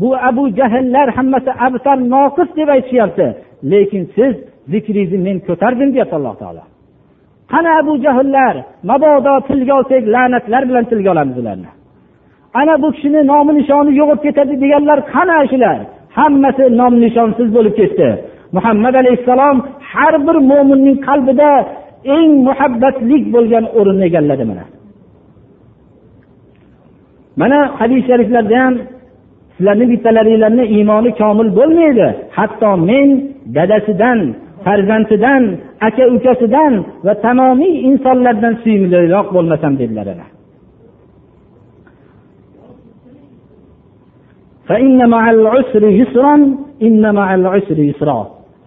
[0.00, 3.26] bu abu jahllar hammasi abtar noqis deb aytishyapti.
[3.70, 4.34] Lekin siz
[4.72, 6.62] zikringizni men ko'tardim deyapti alloh taolo.
[7.52, 8.54] Qani abu jahllar
[8.90, 11.70] mabodo tilga olsak la'natlar bilan tilga olamiz ularni.
[12.60, 15.78] Ana bu kishini nomi nishoni yo'qolib ketadi deganlar qani shular
[16.18, 18.08] hammasi nom nishonsiz bo'lib ketdi.
[18.56, 19.56] Muhammad alayhissalom
[19.92, 21.50] har bir mo'minning qalbida
[22.16, 24.64] eng muhabbatlik bo'lgan o'rinni egalladi mana.
[27.40, 28.74] Mana hadis shariflarda ham
[29.54, 32.06] sizlarni bittalaringlarni iymoni komil bo'lmaydi.
[32.36, 33.08] Hatto men
[33.56, 34.18] dadasidan
[34.66, 35.42] farzandidan
[35.88, 36.74] aka ukasidan
[37.06, 40.06] va tamomiy insonlardan suyimliroq bo'lmasam dedilar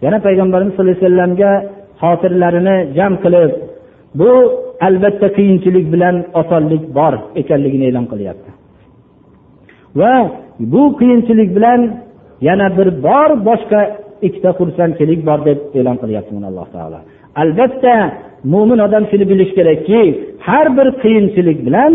[0.03, 1.51] yana payg'ambarimiz sallallohu alayhi vasallamga
[2.01, 3.51] xotirlarini jam qilib
[4.19, 4.31] bu
[4.87, 8.49] albatta qiyinchilik bilan osonlik bor ekanligini e'lon qilyapti.
[9.99, 10.13] Va
[10.73, 11.79] bu qiyinchilik bilan
[12.47, 13.81] yana bir bor boshqa
[14.27, 16.99] ikkita xursandchilik bor deb e'lon qilyapti alloh taolo.
[17.41, 17.95] Albatta
[18.53, 20.01] mo'min odam shuni bilishi kerakki
[20.47, 21.93] har bir qiyinchilik bilan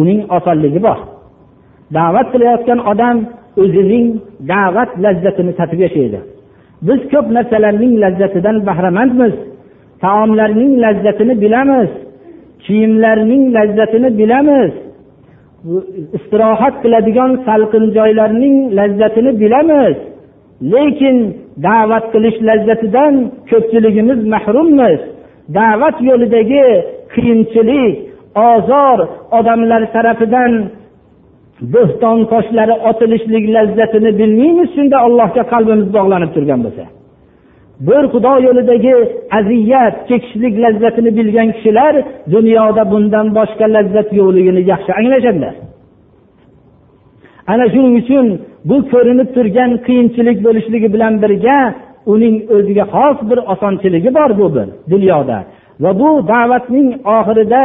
[0.00, 0.98] uning osonligi bor.
[1.96, 3.16] Da'vat qilayotgan odam
[3.62, 4.06] o'zining
[4.52, 6.18] da'vat lazzatini tatib yashaydi.
[6.86, 9.34] Biz ko'p narsalarning lazzatidan bahramandmiz
[10.04, 11.90] taomlarning lazzatini bilamiz
[12.64, 14.72] kiyimlarning lazzatini bilamiz
[16.16, 19.96] istirohat qiladigan salqin joylarning lazzatini bilamiz.
[20.62, 21.16] Lekin
[21.66, 23.14] da'vat qilish lazzatidan
[23.50, 25.00] ko'pchiligimiz mahrummiz.
[25.58, 26.66] Da'vat yo'lidagi
[27.14, 27.94] qiyinchilik
[28.52, 28.98] ozor
[29.38, 30.52] odamlar tarafidan
[31.74, 36.84] bo'xton toshlari otilishlik lazzatini bilmaymiz shunda allohga qalbimiz bog'lanib turgan bo'lsa.
[37.88, 38.94] Bir xudo yo'lidagi
[39.38, 41.94] aziyat chekishlik lazzatini bilgan kishilar
[42.34, 45.54] dunyoda bundan boshqa lazzat yo'qligini yaxshi anglashadilar
[47.52, 48.26] ana shuning uchun
[48.68, 51.58] bu ko'rinib turgan qiyinchilik bo'lishligi bilan birga
[52.12, 55.38] uning o'ziga xos bir osonchiligi bor bu bir dunyoda.
[55.82, 57.62] Va bu da'vatning oxirida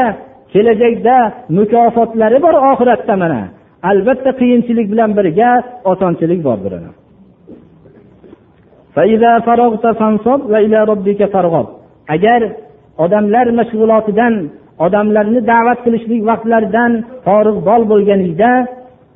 [0.54, 1.16] kelajakda
[1.58, 3.42] mukofotlari bor oxiratda mana.
[3.90, 5.50] Albatta qiyinchilik bilan birga
[5.92, 6.74] osonchilik bordir
[12.16, 12.42] agar
[13.04, 14.34] odamlar mashg'ulotidan
[14.86, 16.92] odamlarni da'vat qilishlik vaqtlaridan
[17.26, 18.52] forig' bol bo'lganingda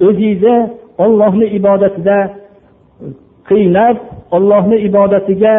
[0.07, 0.57] o'zingizni
[1.03, 2.17] ollohni ibodatida
[3.49, 3.97] qiynab
[4.35, 5.53] ollohni ibodatiga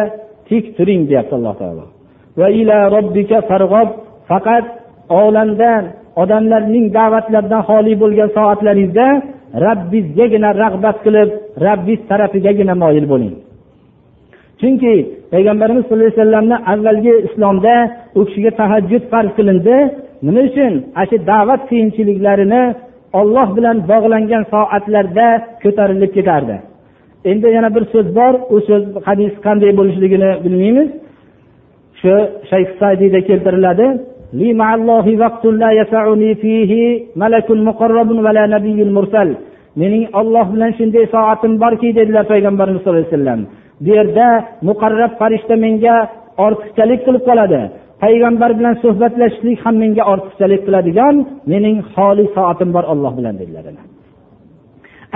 [0.47, 1.85] tik turing deyapti alloh taolo.
[2.39, 3.89] Va ila robbika farg'ob
[4.29, 4.65] faqat
[5.21, 5.83] olamdan
[6.21, 9.07] odamlarning da'vatlaridan xoli bo'lgan soatlaringizda
[9.65, 11.29] rabbizgagina rag'bat qilib
[11.65, 13.35] rabbiz tarafigagina moyil bo'ling.
[14.59, 14.93] Chunki
[15.33, 17.75] payg'ambarimiz sallallohu alayhi vasallamni avvalgi islomda
[18.19, 19.77] u kishiga tahajjud farz qilindi.
[20.25, 20.73] Nima uchun?
[20.99, 22.61] Ana shu da'vat qiyinchiliklarini
[23.19, 25.27] olloh bilan bog'langan soatlarda
[25.63, 26.55] ko'tarilib ketardi.
[27.31, 28.33] Endi yana bir so'z bor.
[28.53, 30.89] U so'z hadis qanday bo'lishligini bilmaymiz.
[31.99, 32.13] Shu
[32.49, 33.85] shayx saidiyda keltiriladi.
[39.81, 43.41] Mening olloh bilan shunday soatim borki dedilar payg'ambarimiz sallallohu alayhi vasallam.
[43.83, 44.27] Bu yerda
[44.69, 45.95] muqarrab farishta menga
[46.45, 47.61] ortiqchalik qilib qoladi.
[48.03, 51.15] Payg'ambar bilan suhbatlashishlik ham menga ortiqchalik qiladigan
[51.51, 53.65] mening xoli soatim bor olloh bilan dedilar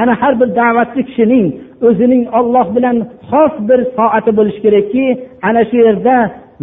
[0.01, 1.45] ana har bir da'vatchi kishining
[1.87, 2.97] o'zining olloh bilan
[3.29, 5.05] xos bir soati bo'lishi kerakki
[5.47, 6.15] ana shu yerda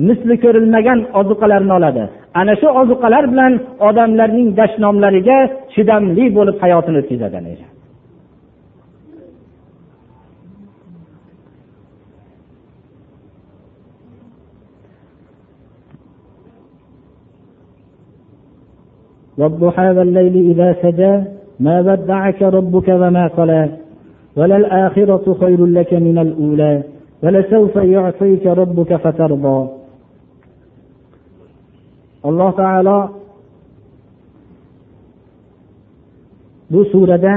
[0.09, 2.05] misli ko'rilmagan ozuqalarni oladi.
[2.41, 3.53] Ana shu ozuqalar bilan
[3.89, 5.39] odamlarning dashnomlariga
[5.75, 7.39] chidamli bo'lib hayotini o'tkazadi
[19.38, 21.14] والضحى والليل إذا سجى
[21.61, 23.68] ما ودعك ربك وما قلى
[24.37, 26.83] وللآخرة خير لك من الأولى
[27.22, 29.79] ولسوف يعطيك ربك فترضى
[32.29, 32.98] alloh taolo
[36.70, 37.35] bu surada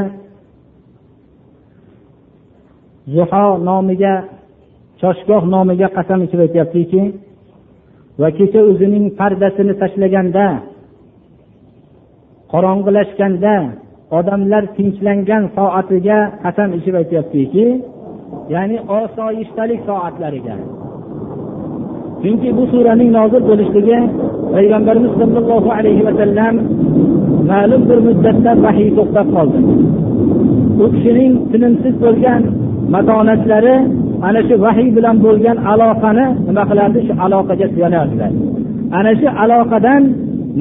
[3.14, 4.14] zuho nomiga
[5.02, 7.02] choshgoh nomiga qasam ichib aytyaptiki
[8.22, 10.46] va kecha o'zining pardasini tashlaganda
[12.54, 13.56] qorong'ilashganda
[14.18, 17.66] odamlar tinchlangan soatiga qasam ichib aytyaptiki
[18.54, 20.56] ya'ni osoyishtalik soatlariga.
[22.22, 24.00] Chunki bu suraning nozil bo'lishligi
[24.54, 26.56] payg'ambarimiz sollallohu alayhi vasallam
[27.52, 29.60] ma'lum bir muddatda vahiy to'xtab qoldi.
[30.84, 32.42] U kishining tinimsiz bo'lgan
[32.96, 33.76] matonatlari
[34.28, 37.00] ana shu vahiy bilan bo'lgan aloqani nima qilardi?
[37.08, 38.32] Shu aloqaga suyanardilar.
[38.98, 40.04] Ana shu aloqadan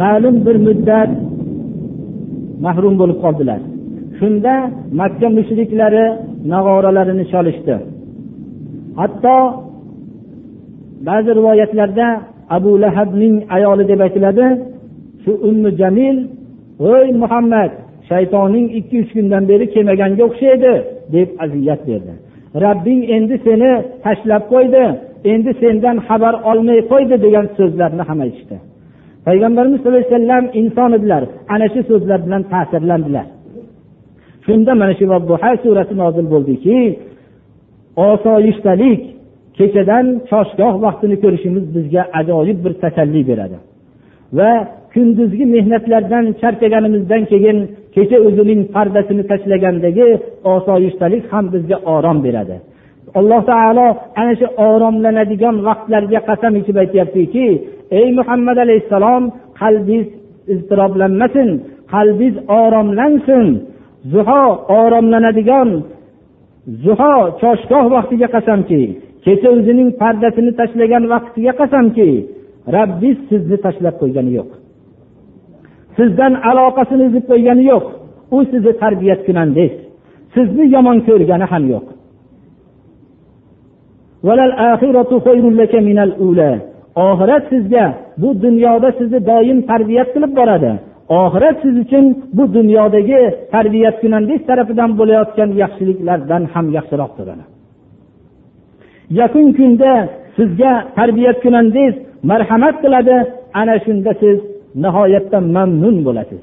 [0.03, 1.11] ma'lum bir muddat
[2.65, 3.61] mahrum bo'lib qoldilar.
[4.19, 4.55] Shunda
[5.01, 6.07] makka mushriklari
[6.53, 7.77] nag'oralarini cholishdi
[9.01, 9.37] hatto
[11.09, 12.09] ba'zi rivoyatlarda
[12.57, 14.47] abu lahabning ayoli deb aytiladi
[15.23, 16.17] shu ummi jamil
[16.85, 17.71] voy muhammad
[18.11, 20.73] shaytonning ikki uch kundan beri kelmaganga o'xshaydi
[21.15, 22.13] deb aziyat berdi.
[22.65, 23.73] Rabbing endi seni
[24.05, 24.85] tashlab qo'ydi
[25.33, 28.57] endi sendan xabar olmay qo'ydi degan so'zlarni ham aytishdi.
[29.27, 31.23] Payg'ambarimiz sallallohu alayhi vasallam inson edilar.
[31.55, 33.27] Ana shu so'zlar bilan ta'sirlandilar.
[34.47, 35.05] Shunda mana shu
[35.65, 36.77] surasi nozil bo'ldiki
[38.09, 39.01] osoyishtalik
[39.59, 43.57] kechadan choshgoh vaqtini ko'rishimiz bizga ajoyib bir tasalli beradi.
[44.39, 44.51] Va
[44.95, 47.59] kunduzgi mehnatlardan charchaganimizdan keyin
[47.95, 50.07] kecha o'zining pardasini tashlagandagi
[50.55, 52.57] osoyishtalik ham bizga orom beradi.
[53.19, 53.87] Alloh taolo
[54.21, 57.47] ana shu oromlanadigan vaqtlarga qasam ichib aytyaptiki
[57.99, 59.23] ey muhammad alayhissalom
[59.61, 60.09] qalbingiz
[60.53, 61.49] iztiroblanmasin
[61.93, 63.47] qalbingiz oromlansin.
[64.13, 64.45] Zuho
[64.81, 65.69] oromlanadigan
[66.85, 68.83] zuho choshgoh vaqtiga qasamki
[69.25, 72.09] kecha o'zining pardasini tashlagan vaqtiga qasamki
[72.77, 74.51] rabbiz sizni tashlab qo'ygani yo'q.
[75.99, 77.85] Sizdan aloqasini uzib qo'ygani yo'q.
[78.37, 79.73] U sizni tarbiyat kunangiz
[80.35, 81.87] sizni yomon ko'rgani ham yo'q.
[87.07, 87.85] Oxirat sizga
[88.23, 90.73] bu dunyoda sizni doim tarbiyat qilib boradi.
[91.21, 92.05] Oxirat siz uchun
[92.37, 93.21] bu dunyodagi
[93.55, 97.29] tarbiyat kunangiz tarafidan bo'layotgan yaxshiliklardan ham yaxshiroqdir
[99.19, 99.93] yaqin kunda
[100.37, 101.95] sizga tarbiyat kunangiz
[102.31, 103.17] marhamat qiladi
[103.61, 104.37] ana shunda siz
[104.85, 106.43] nihoyatda mamnun bo'lasiz.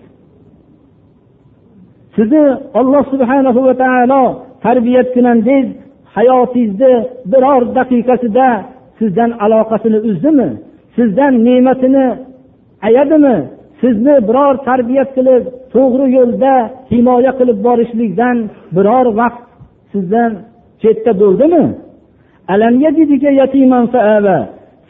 [2.15, 2.43] Sizni
[2.79, 4.23] olloh subhanahu va taolo
[4.65, 5.65] tarbiyat kunangiz
[6.17, 6.93] hayotingizni
[7.31, 8.47] biror daqiqasida
[8.99, 10.49] sizdan aloqasini uzdimi?
[10.95, 12.07] Sizdan ne'matini
[12.87, 13.37] ayadimi?
[13.81, 15.43] Sizni biror tarbiyat qilib
[15.73, 16.53] to'g'ri yo'lda
[16.91, 18.37] himoya qilib borishlikdan
[18.75, 19.43] biror vaqt
[19.91, 20.31] sizdan
[20.81, 21.65] chetda bo'ldimi?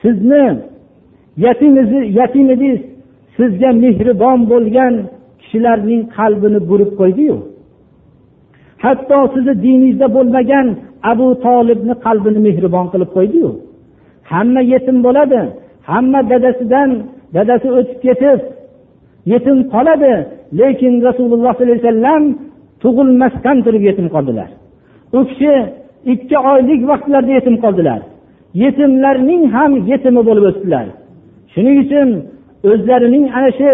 [0.02, 0.46] Sizni
[2.18, 2.82] yatim edingiz
[3.38, 4.94] sizga mehribon bo'lgan
[5.42, 7.38] kishilarning qalbini burib qo'ydiyu.
[8.84, 10.68] Hatto sizni diningizda bo'lmagan
[11.12, 13.50] abu tolibni qalbini mehribon qilib qo'ydiyu.
[14.32, 15.42] Hamma yetim bo'ladi
[15.90, 16.90] hamma dadasidan
[17.36, 18.40] dadasi o'tib ketib
[19.34, 20.14] yetim qoladi
[20.60, 22.24] lekin rasululloh sollallohu alayhi vasallam
[22.84, 24.50] tug'ilmasdan turib yetim qoldilar.
[25.18, 25.54] U kishi
[26.14, 28.02] ikki oylik vaqtlarida yetim qoldilar.
[28.64, 30.86] Yetimlarning ham yetimi bo'lib o'tdilar.
[31.54, 32.10] Shuning uchun
[32.72, 33.74] o'zlarining ana shu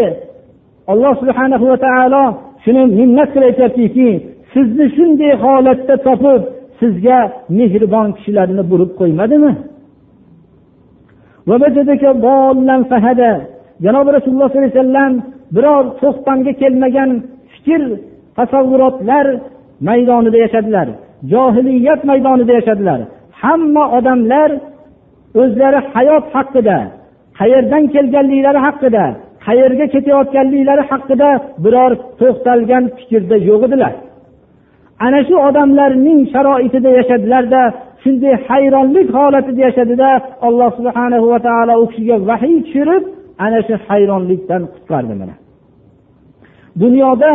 [0.91, 2.23] alloh subhana va taolo
[2.63, 4.09] shuni minnat qilib aytyaptiki
[4.53, 6.41] sizni shunday holatda topib
[6.83, 7.19] sizga
[7.57, 9.53] mehribon kishilarni burib qo'ymadimi?
[13.85, 15.13] Janobi rasululloh sollallohu alayhi vasallam
[15.55, 17.09] biror to'xtamga kelmagan
[17.53, 17.81] fikr
[18.37, 19.25] tasavvurotlar
[19.87, 20.87] maydonida yashadilar.
[21.31, 22.99] Johiliyat maydonida yashadilar.
[23.41, 24.49] Hamma odamlar
[25.41, 26.77] o'zlari hayot haqida
[27.39, 29.05] qayerdan kelganliklari haqida
[29.47, 31.29] qayerga ketayotganliklari haqida
[31.63, 33.93] biror to'xtalgan fikrda yo'q edilar.
[35.05, 37.61] Ana shu odamlarning sharoitida yashadilarda
[38.03, 40.09] shunday hayronlik holatida yashadida
[40.47, 43.03] alloh subhana va taolo u kishiga vahiy tushirib
[43.45, 45.35] ana shu hayronlikdan qutqardi mana.
[46.81, 47.31] Dunyoda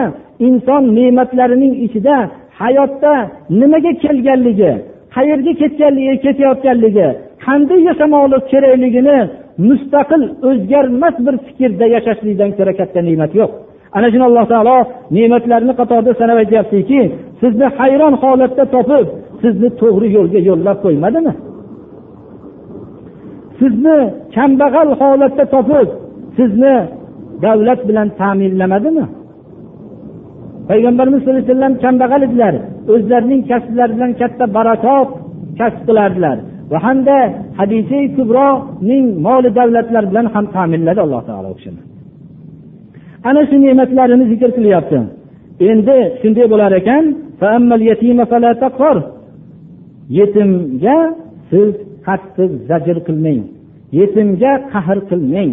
[0.46, 2.16] inson ne'matlarining ichida
[2.60, 3.14] hayotda
[3.60, 4.72] nimaga kelganligi
[5.16, 7.08] qayerga ketganligi ketayotganligi
[7.46, 9.18] qanday yashamoqlik kerakligini
[9.68, 13.50] mustaqil o'zgarmas bir fikrda yashashlikdan ko'ra katta ne'mat yo'q.
[13.96, 14.76] Ana shuni alloh taolo
[15.16, 17.00] ne'matlarni qatorida sanab aytyaptiki
[17.40, 19.06] sizni hayron holatda topib
[19.42, 21.32] sizni to'g'ri yo'lga yo'llab qo'ymadimi?
[23.60, 23.96] Sizni
[24.36, 25.88] kambag'al holatda topib
[26.38, 26.74] sizni
[27.44, 29.04] davlat bilan ta'minlamadimi?
[30.68, 32.54] Payg'ambarimiz sallallohu alayhi vasallam kambag'al edilar
[32.94, 35.08] o'zlarining kasblari bilan katta barakot
[35.60, 36.36] kasb qilardilar.
[36.70, 37.16] Va hamda
[37.58, 41.82] hadisi kubroning moli davlatlar bilan ham ta'minladi alloh taolo u kishini
[43.28, 44.98] ana shu ne'matlarini zikr qilyapti.
[45.70, 47.04] Endi shunday bo'lar ekan
[50.18, 50.98] yetimga
[51.50, 51.70] siz
[52.06, 53.40] qattiq zajr qilmang.
[53.98, 55.52] Yetimga qahr qilmang.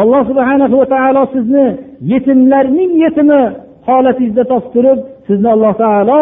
[0.00, 1.66] Alloh subhana va taolo sizni
[2.12, 3.42] yetimlarning yetimi
[3.86, 6.20] holatingizda topib turib sizni alloh taolo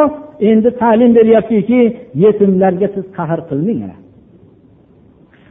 [0.51, 1.81] endi ta'lim beryaptiki
[2.25, 3.81] yetimlarga siz qahr qilmang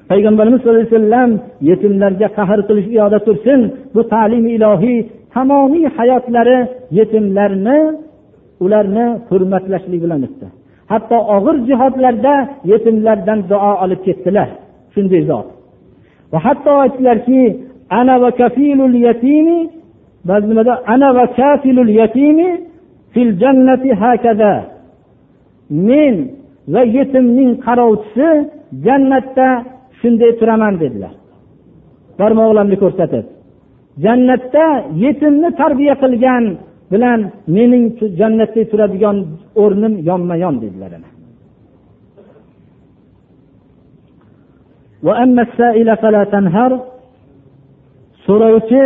[0.10, 1.32] payg'ambarimiz sallallohu alayhi vasallam
[1.70, 3.60] yetimlarga qahr qilish uyoqda tursin
[3.96, 5.00] bu ta'lim ilohiy
[5.34, 6.58] tamomiy hayotlari
[6.98, 7.78] yetimlarni
[8.64, 10.48] ularni hurmatlashlik bilan o'tdi.
[10.92, 12.34] Hatto og'ir jihodlarda
[12.72, 14.50] yetimlardan duo olib ketdilar
[14.94, 15.48] shunday zot.
[16.32, 17.42] Va hatto aytdilarki
[18.00, 19.60] ana va kafilul yatimi
[20.30, 22.50] ba'zi nimada ana va kafilul yatimi
[23.14, 24.54] fil jannati hakaza
[25.90, 26.16] men
[26.74, 28.28] va yetimning qarovchisi
[28.86, 29.48] jannatda
[30.00, 31.14] shunday turaman dedilar.
[32.20, 33.26] Barmoqlarini ko'rsatib.
[34.05, 34.67] jannatda
[35.05, 36.45] yetimni tarbiya qilgan
[36.93, 37.21] bilan
[37.57, 37.85] mening
[38.21, 39.17] jannatda turadigan
[39.63, 40.93] o'rnim yonma yon dedilar
[48.27, 48.85] so'rovchi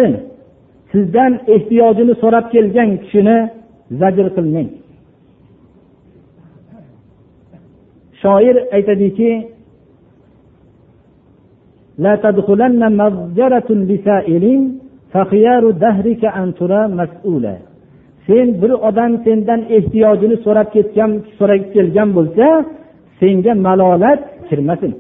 [0.93, 3.37] sizdan ehtiyojini so'rab kelgan kishini
[4.01, 4.69] zajr qilmang
[8.23, 9.31] shoir aytadiki
[12.05, 14.45] لا تدخلن مضجرة لسائل
[18.28, 22.46] sen bir odam sendan ehtiyojini so'rab ketgan so'rab kelgan bo'lsa
[23.20, 24.94] senga malolat kirmasin.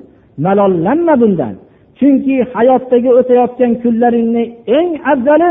[0.45, 1.53] Malollanma bundan.
[1.99, 4.43] Chunki hayotdagi o'tayotgan kunlaringni
[4.77, 5.49] eng afzali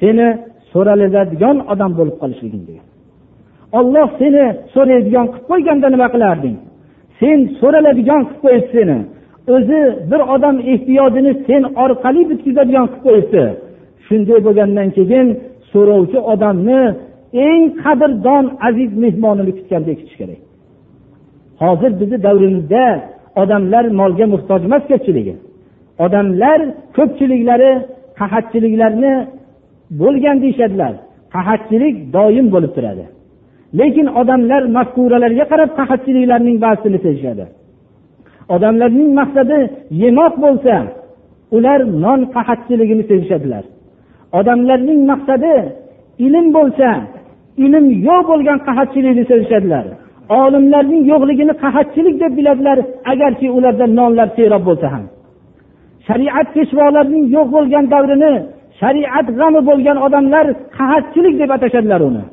[0.00, 0.28] seni
[0.72, 2.86] so'raladigan odam bo'lib qolishliging degan.
[3.78, 4.44] Olloh seni
[4.74, 6.56] so'raydigan qilib qo'yganda nima qilarding?
[7.20, 8.98] Sen so'raladigan qilib qo'yibdi seni.
[9.54, 13.44] O'zi bir odam ehtiyojini sen orqali bitkazadigan qilib qo'yibdi.
[14.06, 15.26] Shunday bo'lgandan keyin
[15.72, 16.80] so'rovchi odamni
[17.48, 20.40] eng qadrdon aziz mehmonini kutgandek kutish kerak.
[21.62, 22.84] Hozir bizni davrimizda
[23.42, 25.34] odamlar molga muhtoj emas ko'pchiligi.
[26.04, 26.60] Odamlar
[26.96, 27.72] ko'pchiliklari
[28.18, 29.14] qahatchiliklarni
[30.00, 30.92] bo'lgan deyishadilar.
[31.34, 33.04] Qahatchilik doim bo'lib turadi.
[33.78, 37.44] Lekin odamlar mafkuralarga qarab qahatchiliklarning ba'zisini sezishadi.
[38.54, 39.58] Odamlarning maqsadi
[40.02, 40.74] yemoq bo'lsa
[41.56, 43.64] ular non qahatchiligini sezishadilar.
[44.38, 45.54] Odamlarning maqsadi
[46.26, 46.88] ilm bo'lsa
[47.64, 49.84] ilm yo'q bo'lgan qahatchilikni sevishadilar
[50.28, 52.78] olimlarning yo'qligini qahatchilik deb biladilar
[53.12, 55.04] agarki ularda nonlar serob bo'lsa ham.
[56.08, 58.32] Shariat peshvolarining yo'q bo'lgan davrini
[58.80, 60.46] shariat g'ami bo'lgan odamlar
[60.78, 62.24] qahatchilik deb atashadilar uni.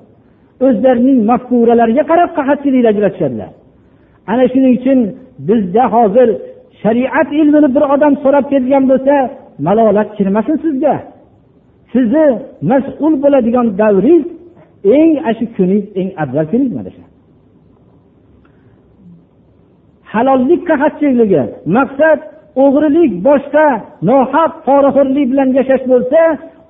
[0.65, 3.51] O'zlarining mafkuralariga qarab qahatchilikni ajratishadilar
[4.31, 4.99] ana shuning uchun
[5.47, 6.29] bizda hozir
[6.81, 9.15] shariat ilmini bir odam so'rab kelgan bo'lsa
[9.67, 10.95] malolat kirmasin sizga.
[11.93, 12.27] Sizni
[12.71, 14.25] mas'ul bo'ladigan davringiz
[14.97, 17.03] eng shu kuningiz eng afzal kuningiz mana shu.
[20.13, 21.43] Halollik qahatchiligi
[21.77, 22.19] maqsad
[22.63, 23.67] o'g'rilik boshqa
[24.09, 26.21] nohaq poraxo'rlik bilan yashash bo'lsa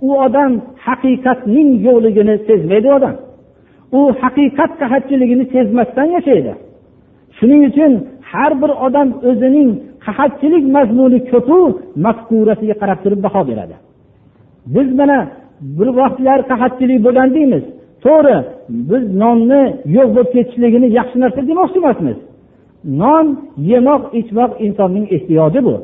[0.07, 0.51] u odam
[0.85, 3.15] haqiqatning yo'qligini sezmaydi odam.
[3.99, 6.53] U haqiqat qahatchiligini sezmasdan yashaydi.
[7.37, 7.91] Shuning uchun
[8.31, 9.69] har bir odam o'zining
[10.05, 11.59] qahatchilik mazmuni ko'pu
[12.05, 13.75] mafkurasiga qarab turib baho beradi.
[14.65, 15.27] Biz mana
[15.61, 17.63] bir vaqtlar qahatchilik bo'lgan deymiz.
[18.05, 18.37] To'g'ri
[18.89, 19.61] biz nonni
[19.95, 22.17] yo'q bo'lib ketishligini yaxshi narsa demoqchi emasmiz.
[23.01, 23.25] Non
[23.71, 25.75] yemoq ichmoq insonning ehtiyoji bu.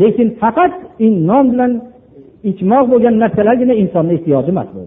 [0.00, 0.72] Lekin faqat
[1.30, 1.72] non bilan
[2.50, 4.80] ichmoq bo'lgan narsalargina insonni ehtiyoji emas bu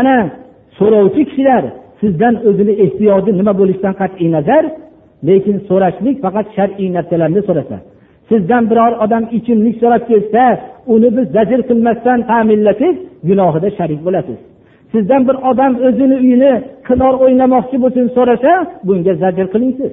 [0.00, 0.16] ana
[0.78, 1.64] so'rovchi kishilar
[2.00, 4.64] sizdan o'zini ehtiyoji nima bo'lishidan qat'iy nazar
[5.28, 7.76] lekin so'rashlik faqat shar'iy narsalarni so'rasa.
[8.28, 10.44] Sizdan biror odam ichimlik so'rab kelsa
[10.94, 12.96] uni biz zajr qilmasdan ta'minlasangiz
[13.28, 14.38] gunohida sharik bo'lasiz.
[14.92, 16.52] Sizdan bir odam o'zini uyini
[16.88, 18.52] qimor o'ynamoqchi bo'lsin so'rasa
[18.86, 19.92] bunga zajr qiling siz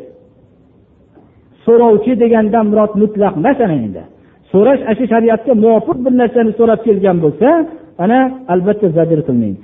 [1.65, 4.03] so'rovchi degandan murod mutlaq emas ana endi.
[4.51, 7.49] So'rash ana shu shariatga muvofiq bir narsani so'rab kelgan bo'lsa
[8.03, 8.19] ana
[8.53, 9.55] albatta zajr qilmang.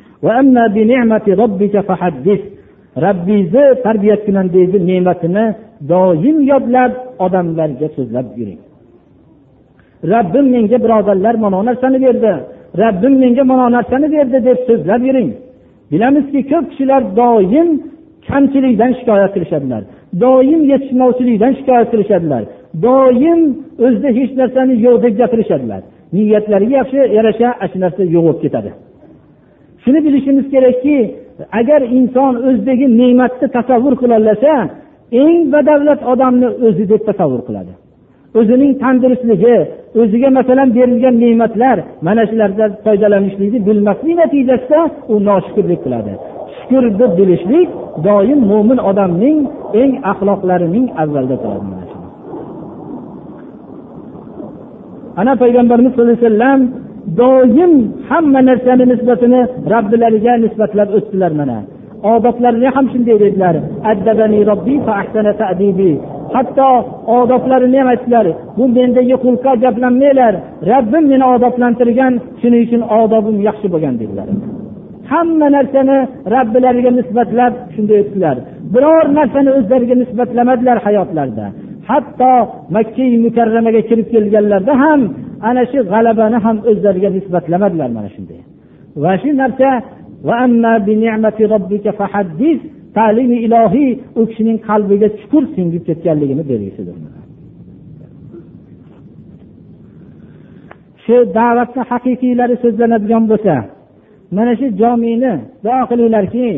[3.06, 5.46] Robbingizni tarbiyat qilandingizni ne'matini
[5.92, 6.92] doim yodlab
[7.26, 8.60] odamlarga so'zlab yuring.
[10.12, 12.34] Robbim menga birodarlar mana narsani berdi.
[12.82, 15.30] Robbim menga mana narsani berdi deb so'zlab yuring.
[15.92, 17.70] Bilamizki ko'p kishilar doim
[18.28, 19.82] kamchilikdan shikoyat qilishadilar.
[20.24, 22.44] Doim yetishmovchilikdan shikoyat qilishadilar.
[22.86, 23.40] Doim
[23.86, 25.82] o'zida hech narsani yo'q deb gapirishadilar.
[26.16, 28.70] Niyatlariga yaxshi yarasha ana shu narsa yo'q bo'lib ketadi.
[29.84, 30.98] Shuni bilishimiz kerakki
[31.60, 34.54] agar inson o'zidagi ne'matni tasavvur qilolasa
[35.12, 37.74] eng badavlat odamni o'zi deb tasavvur qiladi.
[38.40, 39.58] O'zining tandurustligi
[40.02, 41.78] o'ziga masalan berilgan ne'matlar
[42.08, 44.82] mana shulardan foydalanishlikni bilmaslik natijasida
[45.14, 46.14] u noshukurlik qiladi.
[46.58, 47.70] Shukur deb bilishlik
[48.08, 49.38] doim mo'min odamning
[49.82, 51.78] eng axloqlarining avvalda turadi
[55.22, 56.62] ana payg'ambarimiz sallallohu alayhi vasallam
[57.22, 57.74] doim
[58.10, 59.42] hamma narsani nisbatini
[59.74, 61.58] robbilariga nisbatlab o'tdilar mana.
[62.14, 63.56] Odoblarini ham shunday dedilar.
[66.36, 66.70] Hatto
[67.18, 68.26] odoblarini ham aytdilar.
[68.58, 70.34] Bu mendagi xulqqa ajablanmanglar
[70.72, 74.28] rabbim meni odoblantirgan shuning uchun odobim yaxshi bo'lgan dedilar.
[75.12, 75.98] Hamma narsani
[76.34, 78.36] robbilariga nisbatlab shunday o'tdilar
[78.74, 81.46] biror narsani o'zlariga nisbatlamadilar hayotlarida
[81.90, 82.34] hatto
[82.76, 85.02] makka mukarramaga kirib kelganlarida ham
[85.50, 88.40] ana shu g'alabani ham o'zlariga nisbatlamadilar mana shunday.
[89.04, 89.70] Va shu narsa
[92.98, 96.96] ta'limi ilohiy u kishining qalbiga chuqur singib ketganligini belgisidir
[101.04, 103.56] shu da'vatni haqiqiylari so'zlanadigan bo'lsa
[104.38, 105.34] mana shu jomini
[105.66, 106.50] duo qilinglarki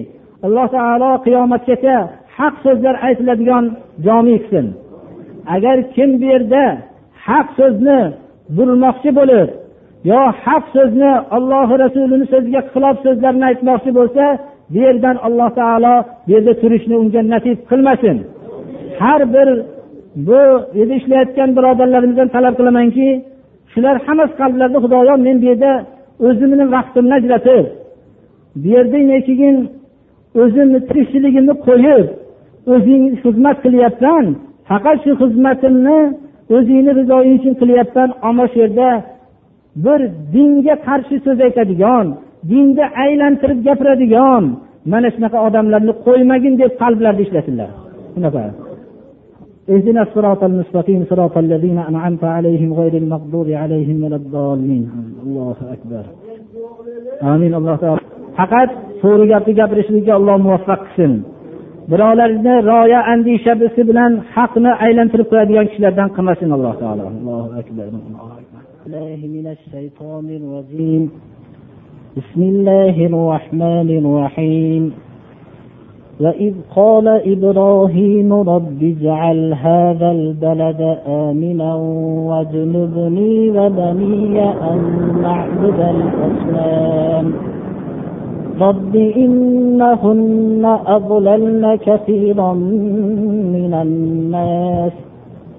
[0.45, 1.97] alloh taolo qiyomatgacha
[2.38, 3.66] haq so'zlar aytiladigan
[4.05, 4.66] jomi qilsin
[5.55, 6.64] agar kim bu yerda
[7.28, 7.99] haq so'zni
[8.55, 9.49] burmoqchi bo'lib
[10.10, 14.24] yo haq so'zni ollohi rasulini so'ziga xilof so'zlarni aytmoqchi bo'lsa
[14.72, 15.95] bu yerdan alloh taolo
[16.26, 18.18] bu yerda turishni unga nasib qilmasin.
[19.02, 19.50] Har bir
[20.28, 20.39] bu
[20.78, 23.08] yerda ishlayotgan birodarlarimizdan talab qilamanki
[23.74, 25.72] shular hammasi qalblarida xudoyo men bu yerda
[26.28, 27.66] o'zimni vaqtimni ajratib
[28.62, 29.58] bu yerda keyin
[30.41, 32.08] o'zimni tirikchiligimni qo'yib
[32.74, 34.26] o'zing xizmat qilyapsan
[34.70, 36.00] faqat shu xizmatimni
[36.56, 38.89] o'zingni rizoying uchun qilyapsan ammo shu yerda
[39.85, 40.01] bir
[40.35, 42.07] dinga qarshi so'z aytadigan
[42.51, 44.45] dinni aylantirib gapiradigan
[44.93, 47.71] mana shunaqa odamlarni qo'ymagin deb qalblarida ishlasinlar
[48.17, 48.45] shunaqa
[49.75, 54.85] اهدنا الصراط المستقيم صراط الذين أنعمت عليهم غير المغضوب عليهم ولا الضالين
[55.25, 56.05] الله أكبر
[57.33, 58.01] آمين الله تعالى
[58.39, 58.71] faqat
[59.03, 61.12] to'g'ri gapni gapirishlikka alloh muvaffaq qilsin
[61.91, 67.87] birovlarni roya andishabisi bilan haqni aylantirib qo'yadigan kishilardan qilmasin alloh taolo allohu akbar
[68.88, 71.12] من الشيطان الرجيم.
[72.18, 74.94] بسم الله الرحمن الرحيم.
[76.22, 81.76] وإذ قال إبراهيم رب اجعل هذا البلد آمنا
[82.30, 84.80] واجنبني وبني أن
[85.22, 87.34] نعبد الأصنام.
[88.62, 95.09] رب إنهن أضللن كثيرا من الناس.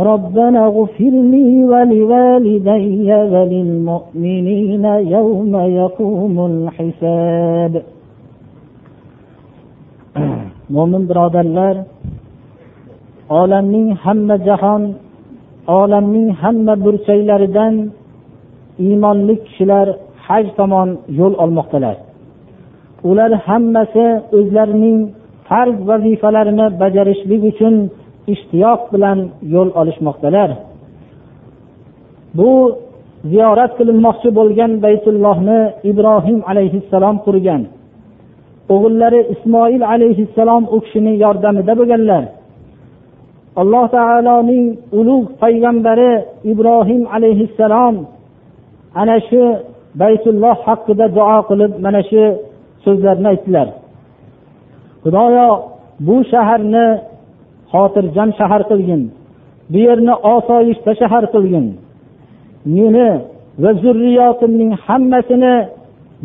[0.00, 7.74] ربنا اغفر لي ولوالدي وللمؤمنين يوم يقوم الحساب
[10.74, 11.76] mo'min birodarlar
[13.40, 14.82] olamning hamma jahon
[15.80, 17.74] olamning hamma burchaklaridan
[18.86, 19.86] iymonli kishilar
[20.26, 20.88] haj tomon
[21.18, 21.96] yo'l olmoqdalar
[23.10, 24.06] ular hammasi
[24.38, 24.98] o'zlarining
[25.48, 27.74] farz vazifalarini bajarishlik uchun
[28.33, 29.19] ishtiyoq bilan
[29.53, 30.49] yo'l olishmoqdalar.
[32.37, 32.51] Bu
[33.31, 35.59] ziyorat qilinmoqchi bo'lgan baytullohni
[35.91, 37.61] ibrohim alayhissalom qurgan.
[38.73, 42.23] O'g'illari ismoil alayhissalom u kishini yordamida bo'lganlar.
[43.61, 44.65] Alloh taoloning
[44.99, 46.11] ulug' payg'ambari
[46.51, 47.95] ibrohim alayhissalom
[49.01, 49.41] ana shu
[50.01, 52.23] baytulloh haqida duo qilib mana shu
[52.85, 53.67] so'zlarni aytdilar.
[55.03, 55.49] Xudoyo
[56.07, 56.85] bu shaharni
[57.71, 59.01] xotirjam shahar qilgin.
[59.71, 61.65] Bu yerni osoyishta shahar qilgin.
[62.75, 63.09] Meni
[63.63, 65.55] va zurriyotimning hammasini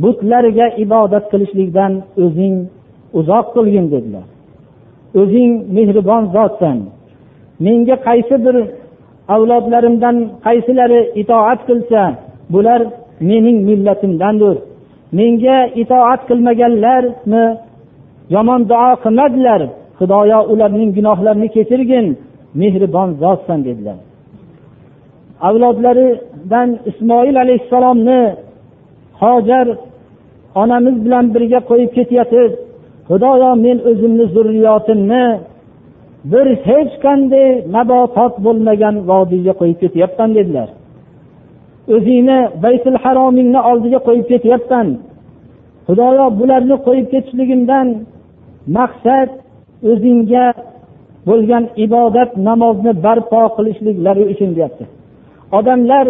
[0.02, 1.92] butlarga ibodat qilishlikdan
[2.24, 2.56] o'zing
[3.18, 4.26] uzoq qilgin dedilar.
[5.20, 6.78] O'zing mehribon zotsan.
[7.64, 8.56] Menga qaysi bir
[9.34, 10.16] avlodlarimdan
[10.46, 12.02] qaysilari itoat qilsa
[12.52, 12.80] bular
[13.30, 14.56] mening millatimdandir.
[15.18, 17.44] Menga itoat qilmaganlarni
[18.34, 19.62] yomon duo qilmadilar.
[20.04, 22.06] Xudoyo ularning gunohlarini kechirgin
[22.60, 23.98] mehribon zotsan dedilar.
[25.48, 28.20] Avlodlaridan ismoil alayhissalomni
[29.20, 29.66] hojar
[30.62, 32.52] onamiz bilan birga qo'yib ketayotib
[33.08, 35.24] xudoyo men o'zimni zurriyotimni
[36.32, 40.68] bir hech qanday nabotot bo'lmagan vodiyga qo'yib ketyapman dedilar.
[41.94, 44.88] O'zingni baytul haromingni oldiga qo'yib ketyapman
[45.86, 47.86] xudoyo bularni qo'yib ketishligimdan
[48.78, 49.30] maqsad
[49.90, 50.46] o'zingga
[51.28, 54.84] bo'lgan ibodat namozni barpo qilishliklari uchun deyapti.
[55.58, 56.06] Odamlar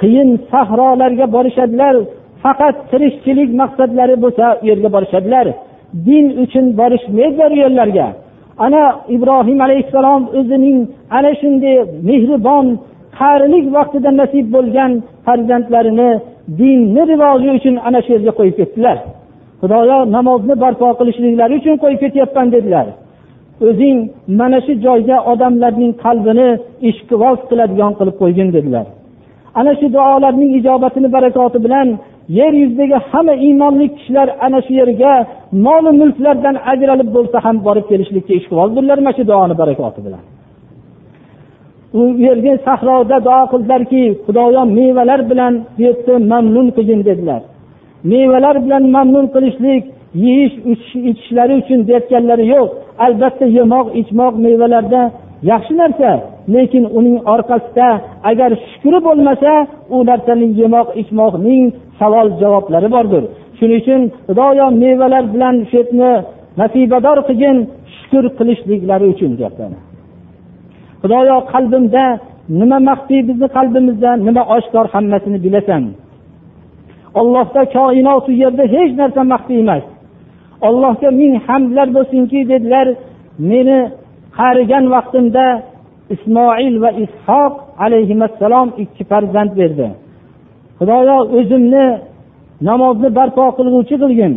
[0.00, 1.94] qiyin sahrolarga borishadilar
[2.42, 5.46] faqat tirikchilik maqsadlari bo'lsa u yerga borishadilar.
[6.06, 8.06] Din uchun borishmaydilar u yerlarga.
[8.64, 8.82] Ana
[9.16, 10.78] ibrohim alayhissalom o'zining
[11.16, 11.76] ana shunday
[12.08, 12.66] mehribon
[13.18, 14.92] qarilik vaqtida nasib bo'lgan
[15.26, 16.10] farzandlarini
[16.60, 18.96] dinni rivoji uchun ana shu yerga qo'yib ketdilar.
[19.60, 22.86] Xudoyo namozni barpo qilishliklari uchun qo'yib ketyapman dedilar.
[23.68, 23.98] O'zing
[24.40, 26.48] mana shu joyga odamlarning qalbini
[26.90, 28.86] ishqiboz qiladigan qilib qo'ygin dedilar.
[29.60, 31.88] Ana shu duolarning ijobatini barakoti bilan
[32.38, 35.12] yer yuzidagi hamma iymonli kishilar ana shu yerga
[35.66, 40.22] mol mulklardan ajralib bo'lsa ham borib kelishlikka ishqibozdirlar mana shu duoni barakoti bilan.
[41.98, 47.42] U yerga sahroda duo qildilarki xudoyo mevalar bilan bu yerda mamnun qilgin dedilar.
[48.10, 49.84] Mevalar bilan mamnun qilishlik
[50.24, 50.54] yeyish
[51.10, 52.68] ichishlari uchun deyotganlari yo'q.
[53.06, 55.02] Albatta yemoq ichmoq mevalarda
[55.50, 56.10] yaxshi narsa.
[56.54, 57.88] Lekin uning orqasida
[58.30, 59.52] agar shukri bo'lmasa
[59.94, 61.64] u narsaning yemoq ichmoqning
[61.98, 63.24] savol javoblari bordir.
[63.58, 66.12] Shuning uchun xudoyo mevalar bilan shu yerni
[66.60, 67.56] nasibador qilgin
[67.96, 69.64] shukur qilishliklari uchun deyapti
[71.02, 72.04] xudoyo qalbimda
[72.60, 75.82] nima maxfiy bizni qalbimizda nima oshkor hammasini bilasan.
[77.20, 79.84] Ollohda koinot yerda hech narsa maxfiy emas.
[80.68, 82.86] Allohga ming hamdlar bo'lsinki dedilar.
[83.50, 83.78] Meni
[84.38, 85.46] qarigan vaqtimda
[86.14, 87.54] ismoil va ishoq
[87.84, 89.86] alayhissalom ikki farzand berdi.
[90.78, 91.86] Xudoyo o'zimni
[92.68, 94.32] namozni barpo qilguvchi qilgin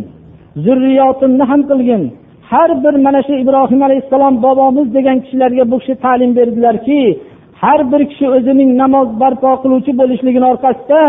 [0.64, 2.02] zurriyotimni ham qilgin.
[2.50, 7.00] Har bir mana shu ibrohim alayhissalom bobomiz degan kishilarga bu kishi ta'lim berdilarki
[7.62, 11.00] har bir kishi o'zining namoz barpo qiluvchi bo'lishligini orqasida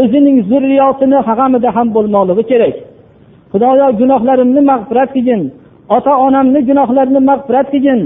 [0.00, 2.74] o'zining zurriyotini g'amida ham bo'lmoqligi kerak.
[3.54, 5.42] Xudoyo gunohlarimni mag'firat qilgin.
[5.96, 8.00] Ota onamni gunohlarini mag'firat qilgin.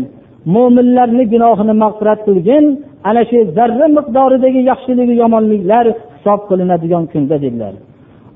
[0.55, 2.65] Mo'minlarni gunohini mag'firat qilgin.
[3.09, 7.75] Ana shu zarra miqdoridagi yaxshiligu yomonliklar hisob qilinadigan kunda dedilar.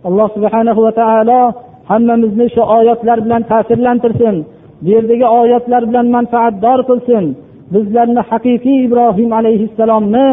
[0.08, 1.40] Alloh subhanahu va taolo
[1.90, 4.36] hammamizni shu oyatlar bilan ta'sirlantirsin.
[4.82, 7.24] Bu yerdagi oyatlar bilan manfaatdor qilsin.
[7.74, 10.28] Bizlarni haqiqiy ibrohim alayhissalomni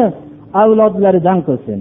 [0.62, 1.80] avlodlaridan qilsin.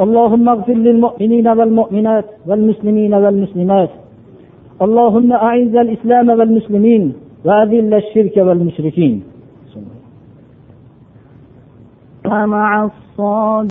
[0.00, 3.90] اللهم اغفر للمؤمنين والمؤمنات والمسلمين والمسلمات.
[4.82, 7.12] اللهم أعز الإسلام والمسلمين
[7.44, 9.22] وأذل الشرك والمشركين.
[12.24, 13.52] مع الصاد